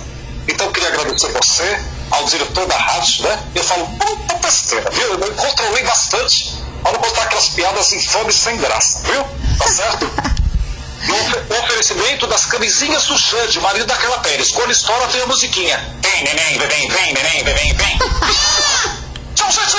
Então, 0.47 0.71
queria 0.71 0.89
agradecer 0.89 1.31
você, 1.31 1.79
ao 2.13 2.26
diretor 2.26 2.65
da 2.67 2.78
rádio, 2.78 3.23
né? 3.23 3.43
Eu 3.56 3.63
falo, 3.63 3.88
puta 3.88 4.36
besteira, 4.36 4.89
viu? 4.91 5.13
Eu 5.13 5.34
controlei 5.34 5.84
bastante 5.84 6.54
para 6.82 6.91
não 6.93 7.02
botar 7.02 7.23
aquelas 7.23 7.49
piadas 7.49 7.91
infames 7.93 8.36
sem 8.36 8.58
graça, 8.58 8.99
viu? 9.04 9.26
Tá 9.58 9.67
certo? 9.67 10.34
O 11.04 11.60
oferecimento 11.60 12.26
das 12.28 12.45
camisinhas 12.45 13.08
do 13.08 13.17
Xande, 13.17 13.60
marido 13.60 13.86
daquela 13.86 14.19
Pérez. 14.19 14.52
Quando 14.52 14.71
estoura, 14.71 15.06
tem 15.08 15.21
a 15.21 15.28
musiquinha. 15.28 15.78
Vem, 16.02 16.23
neném, 16.23 16.58
vem, 16.58 16.88
vem, 16.88 17.13
neném, 17.13 17.43
vem, 17.43 17.73
vem. 17.73 17.99
Tchau, 19.36 19.52
gente! 19.52 19.76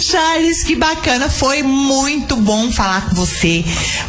Charles, 0.00 0.62
que 0.62 0.76
bacana, 0.76 1.28
foi 1.28 1.62
muito 1.62 2.36
bom 2.36 2.70
falar 2.70 3.08
com 3.08 3.14
você. 3.14 3.64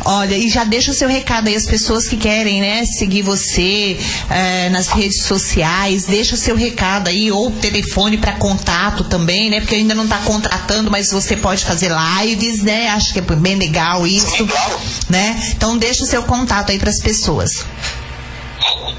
Olha, 0.06 0.38
e 0.38 0.50
já 0.50 0.64
deixa 0.64 0.92
o 0.92 0.94
seu 0.94 1.08
recado 1.08 1.48
aí, 1.48 1.56
as 1.56 1.66
pessoas 1.66 2.08
que 2.08 2.18
querem, 2.18 2.62
né, 2.62 2.86
seguir 2.86 3.22
você 3.22 3.98
eh, 4.30 4.70
nas 4.70 4.88
redes 4.90 5.24
sociais, 5.24 6.06
deixa 6.06 6.36
o 6.36 6.38
seu 6.38 6.56
recado 6.56 7.08
aí, 7.08 7.32
ou 7.32 7.52
telefone 7.52 8.18
para 8.18 8.34
contato 8.34 9.04
também, 9.04 9.50
né, 9.50 9.60
porque 9.60 9.76
ainda 9.76 9.96
não 9.96 10.08
tá 10.08 10.18
contratando, 10.20 10.92
mas 10.92 11.12
você 11.12 11.36
pode 11.36 11.66
fazer 11.66 11.92
lives, 12.22 12.62
né, 12.62 12.90
acho 12.90 13.14
que 13.14 13.20
é 13.20 13.22
bem 13.22 13.56
legal 13.56 14.06
isso, 14.06 14.48
né, 15.10 15.42
então 15.56 15.78
deixa 15.78 16.04
o 16.04 16.08
seu 16.08 16.24
contato 16.24 16.72
aí 16.72 16.80
para 16.80 16.90
as 16.90 17.00
pessoas. 17.00 17.66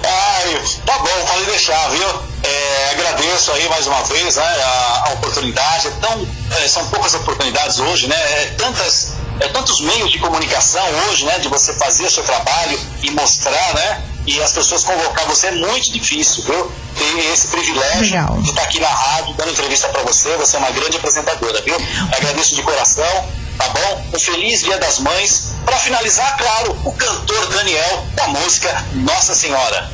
Ai, 0.04 0.60
tá 0.86 0.98
bom, 0.98 1.26
pode 1.26 1.44
deixar, 1.46 1.88
viu? 1.90 2.06
É, 2.42 2.90
agradeço 2.92 3.52
aí 3.52 3.68
mais 3.68 3.86
uma 3.86 4.02
vez 4.04 4.36
né, 4.36 4.44
a, 4.44 5.04
a 5.08 5.12
oportunidade. 5.14 5.88
Então, 5.88 6.26
é, 6.62 6.68
são 6.68 6.86
poucas 6.88 7.14
oportunidades 7.14 7.78
hoje, 7.78 8.06
né? 8.06 8.16
É, 8.16 8.46
tantas, 8.56 9.12
é, 9.40 9.48
tantos 9.48 9.80
meios 9.80 10.10
de 10.10 10.18
comunicação 10.18 10.84
hoje, 11.08 11.24
né? 11.24 11.38
De 11.38 11.48
você 11.48 11.72
fazer 11.74 12.06
o 12.06 12.10
seu 12.10 12.22
trabalho 12.22 12.78
e 13.02 13.10
mostrar, 13.10 13.74
né? 13.74 14.02
E 14.26 14.42
as 14.42 14.52
pessoas 14.52 14.84
convocar 14.84 15.26
você 15.26 15.48
é 15.48 15.52
muito 15.52 15.90
difícil, 15.90 16.44
viu? 16.44 16.72
Ter 16.96 17.32
esse 17.32 17.48
privilégio 17.48 18.00
Legal. 18.02 18.38
de 18.42 18.50
estar 18.50 18.62
aqui 18.62 18.78
na 18.78 18.88
rádio 18.88 19.34
dando 19.34 19.50
entrevista 19.50 19.88
para 19.88 20.02
você. 20.02 20.36
Você 20.36 20.56
é 20.56 20.58
uma 20.58 20.70
grande 20.70 20.96
apresentadora, 20.96 21.60
viu? 21.62 21.76
Agradeço 22.14 22.54
de 22.54 22.62
coração, 22.62 23.28
tá 23.56 23.68
bom? 23.70 24.04
Um 24.14 24.18
feliz 24.18 24.60
Dia 24.60 24.78
das 24.78 24.98
Mães. 24.98 25.47
Para 25.64 25.78
finalizar, 25.78 26.36
claro, 26.36 26.78
o 26.84 26.92
cantor 26.92 27.46
Daniel 27.48 28.06
da 28.14 28.28
música 28.28 28.84
Nossa 28.94 29.34
Senhora. 29.34 29.90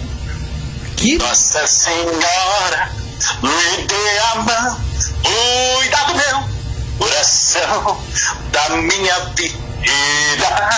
Que 0.97 1.19
Nossa 1.19 1.67
Senhora, 1.67 2.91
me 3.43 3.87
dê 3.87 4.19
a 4.33 4.35
mão, 4.37 4.81
cuida 5.23 5.97
do 6.07 6.15
meu 6.15 6.55
coração, 6.99 8.03
da 8.53 8.69
minha 8.77 9.19
vida, 9.37 10.71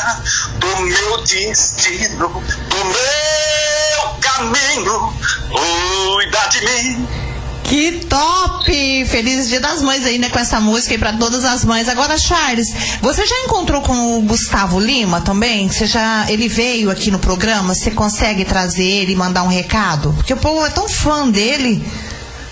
do 0.59 0.77
meu 0.83 1.22
destino, 1.22 2.29
do 2.29 2.85
meu 2.85 4.09
caminho, 4.20 5.14
cuida 5.51 6.49
de 6.49 6.61
mim. 6.64 7.26
Que 7.66 8.05
top! 8.07 9.05
Feliz 9.07 9.48
Dia 9.48 9.59
das 9.59 9.83
Mães 9.83 10.05
aí, 10.07 10.18
né, 10.18 10.29
com 10.31 10.38
essa 10.38 10.61
música 10.61 10.94
aí 10.94 10.98
pra 10.98 11.12
todas 11.14 11.44
as 11.44 11.64
mães. 11.64 11.88
Agora, 11.88 12.16
Charles, 12.16 12.72
você 13.02 13.26
já 13.26 13.37
encontrou 13.40 13.83
com 13.83 14.18
o 14.18 14.22
Gustavo 14.22 14.79
Lima 14.79 15.20
também? 15.20 15.68
Você 15.68 15.85
já, 15.85 16.26
ele 16.31 16.48
veio 16.48 16.90
aqui 16.92 17.11
no 17.11 17.18
programa? 17.18 17.74
Você 17.74 17.90
consegue 17.90 18.44
trazer 18.44 18.85
ele 18.85 19.12
e 19.12 19.16
mandar 19.16 19.42
um 19.42 19.48
recado? 19.48 20.12
Porque 20.12 20.33
o 20.33 20.37
povo 20.37 20.64
é 20.64 20.70
tão 20.70 20.88
fã 20.88 21.29
dele. 21.29 21.85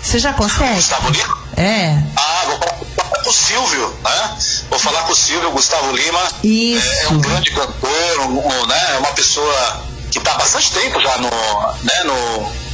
Você 0.01 0.19
já 0.19 0.33
consegue? 0.33 0.75
Gustavo 0.75 1.09
Lima? 1.09 1.37
É. 1.55 1.97
Ah, 2.17 2.43
vou 2.47 2.59
falar 2.59 3.23
com 3.23 3.29
o 3.29 3.33
Silvio, 3.33 3.95
né? 4.03 4.37
Vou 4.69 4.79
falar 4.79 5.01
com 5.03 5.13
o 5.13 5.15
Silvio, 5.15 5.51
Gustavo 5.51 5.95
Lima. 5.95 6.19
Isso. 6.43 6.87
É, 6.87 7.05
é 7.05 7.09
um 7.09 7.19
grande 7.19 7.51
cantor, 7.51 8.19
um, 8.19 8.45
um, 8.45 8.65
né? 8.65 8.95
É 8.95 8.97
uma 8.97 9.13
pessoa 9.13 9.81
que 10.11 10.17
está 10.17 10.33
há 10.33 10.37
bastante 10.37 10.71
tempo 10.71 10.99
já 10.99 11.17
no, 11.19 11.29
né? 11.29 12.03
no 12.03 12.64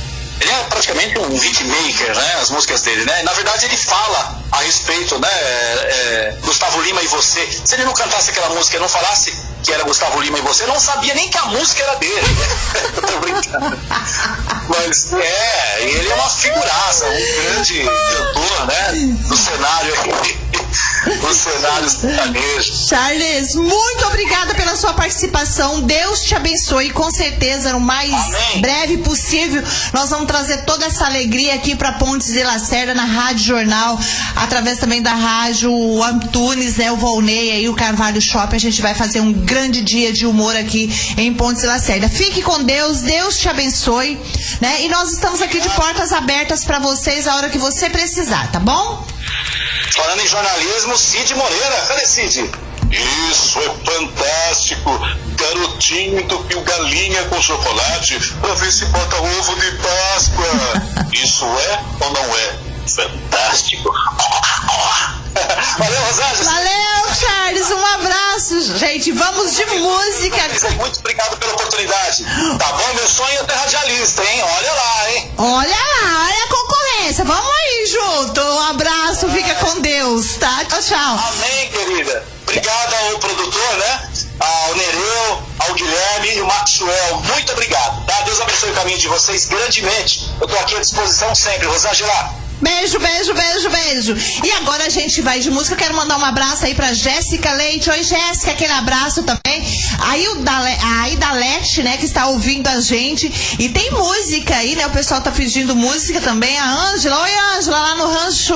ele 0.42 0.52
é 0.52 0.64
praticamente 0.64 1.20
um 1.20 1.36
hitmaker, 1.36 2.16
né? 2.16 2.36
As 2.42 2.50
músicas 2.50 2.82
dele, 2.82 3.06
né? 3.06 3.22
Na 3.24 3.32
verdade, 3.34 3.66
ele 3.66 3.78
fala 3.78 4.42
a 4.52 4.58
respeito, 4.62 5.20
né? 5.20 5.30
É, 5.30 6.38
Gustavo 6.42 6.82
Lima 6.82 7.02
e 7.02 7.08
você. 7.08 7.48
Se 7.64 7.76
ele 7.76 7.86
não 7.86 7.94
cantasse 7.94 8.32
aquela 8.32 8.50
música 8.50 8.78
e 8.78 8.80
não 8.80 8.90
falasse 8.90 9.34
que 9.64 9.72
era 9.72 9.84
Gustavo 9.84 10.20
Lima 10.20 10.40
e 10.40 10.42
você, 10.42 10.66
não 10.66 10.80
sabia 10.80 11.14
nem 11.14 11.30
que 11.30 11.38
a 11.38 11.46
música 11.46 11.84
era 11.84 11.96
dele. 11.96 12.28
Eu 12.96 13.02
tô 13.04 13.20
brincando. 13.20 13.80
Mas 14.68 15.14
é, 15.14 15.84
ele 15.84 16.10
é 16.10 16.16
uma 16.16 16.30
figuraça, 16.30 17.06
um 17.06 17.44
grande 17.44 17.84
cantor, 17.84 18.66
né? 18.66 18.92
Do 19.28 19.38
cenário 19.38 19.94
do 21.06 21.34
cenário 21.34 21.90
sertanejo. 21.90 22.88
Charles, 22.88 23.56
muito 23.56 24.06
obrigada 24.06 24.54
pela 24.54 24.76
sua 24.76 24.94
participação. 24.94 25.82
Deus 25.82 26.22
te 26.22 26.36
abençoe. 26.36 26.92
Com 26.92 27.10
certeza, 27.10 27.76
o 27.76 27.80
mais 27.80 28.14
Amém. 28.14 28.62
breve 28.62 28.98
possível, 29.00 29.64
nós 29.94 30.10
vamos 30.10 30.28
trazer 30.28 30.64
toda 30.64 30.86
essa 30.86 31.06
alegria 31.06 31.56
aqui 31.56 31.76
para 31.76 31.94
Pontes 31.94 32.30
e 32.30 32.44
Lacerda 32.44 32.94
na 32.94 33.06
Rádio 33.06 33.46
Jornal, 33.46 34.00
através 34.36 34.78
também 34.78 35.02
da 35.02 35.14
rádio 35.14 35.72
Antunes, 36.04 36.78
né, 36.78 36.92
o 36.92 36.98
Volney 36.98 37.52
aí, 37.52 37.70
o 37.70 37.74
Carvalho 37.74 38.22
Shopping. 38.22 38.56
A 38.56 38.60
gente 38.60 38.82
vai 38.82 38.94
fazer 38.94 39.22
um 39.22 39.34
grande 39.34 39.82
dia 39.82 40.14
de 40.14 40.26
humor 40.26 40.56
aqui 40.56 40.94
em 41.18 41.34
Pontes 41.34 41.64
e 41.64 41.68
Lacerda. 41.68 42.10
Fique 42.10 42.42
com 42.42 42.64
Deus, 42.64 43.02
Deus 43.02 43.38
te 43.38 43.50
abençoe, 43.50 44.20
né? 44.60 44.84
E 44.84 44.90
nós 44.90 45.12
estamos 45.12 45.42
aqui 45.42 45.60
de 45.60 45.70
portas 45.70 46.12
abertas 46.12 46.64
para 46.64 46.80
vocês 46.80 47.28
a 47.28 47.36
hora 47.36 47.50
que 47.50 47.58
você 47.58 47.90
precisar, 47.90 48.52
tá 48.52 48.60
bom? 48.60 49.11
Falando 49.96 50.22
em 50.22 50.28
jornalismo, 50.28 50.98
Cid 50.98 51.36
Moreira. 51.36 51.86
Cadê 51.88 52.06
Cid? 52.06 52.52
Isso 52.92 53.60
é 53.60 53.92
fantástico. 53.92 54.92
Garotinho 55.36 56.20
entupiu 56.20 56.62
galinha 56.62 57.24
com 57.26 57.42
chocolate 57.42 58.20
pra 58.42 58.54
ver 58.56 58.72
se 58.72 58.86
bota 58.86 59.16
ovo 59.22 59.56
de 59.56 59.72
Páscoa. 59.78 61.08
Isso 61.14 61.46
é 61.46 61.80
ou 62.02 62.12
não 62.12 62.38
é? 62.38 62.72
Fantástico. 62.88 63.90
Valeu, 65.78 66.02
Rosângela. 66.02 66.52
Valeu, 66.52 67.16
Charles, 67.16 67.72
um 67.72 67.86
abraço. 67.86 68.78
Gente, 68.78 69.12
vamos 69.12 69.56
de 69.56 69.66
música. 69.66 70.38
Muito 70.78 71.00
obrigado 71.00 71.38
pela 71.38 71.54
oportunidade. 71.54 72.26
Tá 72.58 72.72
bom? 72.74 72.94
Meu 72.94 73.08
sonho 73.08 73.40
é 73.40 73.44
ter 73.44 73.54
radialista, 73.54 74.24
hein? 74.24 74.42
Olha 74.44 74.74
lá, 74.74 75.12
hein? 75.12 75.32
Olha 75.38 75.70
lá, 75.70 76.26
olha 76.26 76.44
a 76.44 76.48
Vamos 77.10 77.52
aí 77.64 77.86
junto. 77.88 78.42
Um 78.42 78.70
abraço, 78.70 79.28
fica 79.30 79.56
com 79.56 79.82
Deus, 79.82 80.36
tá? 80.38 80.64
Tchau, 80.66 80.82
tchau. 80.82 81.20
Amém, 81.28 81.70
querida. 81.70 82.24
Obrigado 82.44 82.94
ao 82.94 83.20
produtor, 83.20 83.78
né? 83.78 84.10
Ao 84.40 84.76
Nereu, 84.76 85.44
ao 85.60 85.74
Guilherme 85.74 86.36
e 86.36 86.42
o 86.42 86.46
Maxwell. 86.46 87.18
Muito 87.24 87.52
obrigado. 87.52 88.06
Tá? 88.06 88.22
Deus 88.22 88.40
abençoe 88.40 88.72
o 88.72 88.74
caminho 88.76 89.00
de 89.00 89.08
vocês 89.08 89.46
grandemente. 89.46 90.30
Eu 90.40 90.48
tô 90.48 90.56
aqui 90.58 90.76
à 90.76 90.80
disposição 90.80 91.34
sempre. 91.36 91.68
Rosângela. 91.68 92.41
Beijo, 92.62 93.00
beijo, 93.00 93.34
beijo, 93.34 93.70
beijo. 93.70 94.16
E 94.44 94.52
agora 94.52 94.86
a 94.86 94.90
gente 94.90 95.20
vai 95.22 95.40
de 95.40 95.50
música. 95.50 95.74
Eu 95.74 95.80
quero 95.80 95.96
mandar 95.96 96.18
um 96.18 96.26
abraço 96.26 96.66
aí 96.66 96.76
pra 96.76 96.94
Jéssica 96.94 97.52
Leite. 97.54 97.90
Oi, 97.90 98.04
Jéssica, 98.04 98.52
aquele 98.52 98.74
abraço 98.74 99.24
também. 99.24 99.64
Aí 100.00 100.28
o 100.30 100.36
Dale, 100.36 100.78
a 100.84 101.10
Idalete, 101.10 101.82
né, 101.82 101.98
que 101.98 102.06
está 102.06 102.28
ouvindo 102.28 102.68
a 102.68 102.80
gente. 102.80 103.32
E 103.58 103.70
tem 103.70 103.92
música 103.92 104.56
aí, 104.56 104.76
né? 104.76 104.86
O 104.86 104.92
pessoal 104.92 105.22
tá 105.22 105.32
pedindo 105.32 105.76
música 105.76 106.22
também. 106.22 106.58
A 106.58 106.92
Ângela. 106.92 107.22
Oi, 107.22 107.32
Ângela, 107.58 107.80
lá 107.80 107.96
no 107.96 108.08
Rancho 108.12 108.56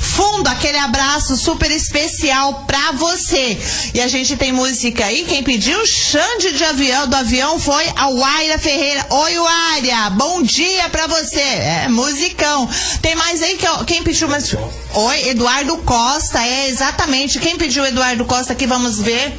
Fundo. 0.00 0.48
Aquele 0.48 0.78
abraço 0.78 1.36
super 1.36 1.70
especial 1.70 2.64
pra 2.66 2.92
você. 2.92 3.58
E 3.94 4.00
a 4.00 4.08
gente 4.08 4.36
tem 4.36 4.52
música 4.52 5.06
aí. 5.06 5.24
Quem 5.24 5.42
pediu? 5.42 5.78
Xande 5.86 6.52
de 6.52 6.64
avião, 6.64 7.08
do 7.08 7.16
avião 7.16 7.58
foi 7.58 7.86
a 7.96 8.08
Waira 8.10 8.58
Ferreira. 8.58 9.06
Oi, 9.08 9.38
Waira. 9.38 10.10
Bom 10.10 10.42
dia 10.42 10.88
pra 10.90 11.06
você. 11.06 11.40
É, 11.40 11.88
musicão. 11.88 12.68
Tem 13.00 13.14
mais 13.14 13.29
aí 13.38 13.56
que 13.56 13.66
ó, 13.66 13.84
quem 13.84 14.02
pediu 14.02 14.28
mais. 14.28 14.52
Oi, 14.92 15.28
Eduardo 15.28 15.76
Costa, 15.78 16.44
é 16.44 16.68
exatamente. 16.68 17.38
Quem 17.38 17.56
pediu 17.56 17.86
Eduardo 17.86 18.24
Costa 18.24 18.52
aqui, 18.52 18.66
vamos 18.66 18.98
ver. 18.98 19.32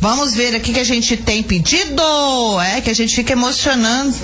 Vamos 0.00 0.34
ver 0.34 0.54
aqui 0.54 0.72
que 0.72 0.80
a 0.80 0.84
gente 0.84 1.16
tem 1.16 1.42
pedido. 1.42 2.02
É, 2.60 2.82
que 2.82 2.90
a 2.90 2.94
gente 2.94 3.14
fica 3.14 3.32
emocionando, 3.32 4.14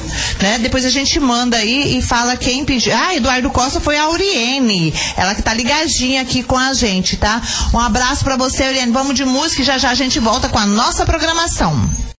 né? 0.40 0.58
Depois 0.58 0.84
a 0.84 0.90
gente 0.90 1.18
manda 1.18 1.56
aí 1.56 1.96
e 1.96 2.02
fala 2.02 2.36
quem 2.36 2.64
pediu. 2.64 2.94
Ah, 2.94 3.16
Eduardo 3.16 3.48
Costa 3.50 3.80
foi 3.80 3.96
a 3.96 4.02
Auriene. 4.02 4.92
Ela 5.16 5.34
que 5.34 5.42
tá 5.42 5.54
ligadinha 5.54 6.20
aqui 6.20 6.42
com 6.42 6.58
a 6.58 6.74
gente, 6.74 7.16
tá? 7.16 7.40
Um 7.72 7.78
abraço 7.78 8.22
pra 8.24 8.36
você, 8.36 8.64
Auriene. 8.64 8.92
Vamos 8.92 9.14
de 9.14 9.24
música 9.24 9.62
e 9.62 9.64
já 9.64 9.78
já 9.78 9.90
a 9.90 9.94
gente 9.94 10.20
volta 10.20 10.50
com 10.50 10.58
a 10.58 10.66
nossa 10.66 11.06
programação. 11.06 12.04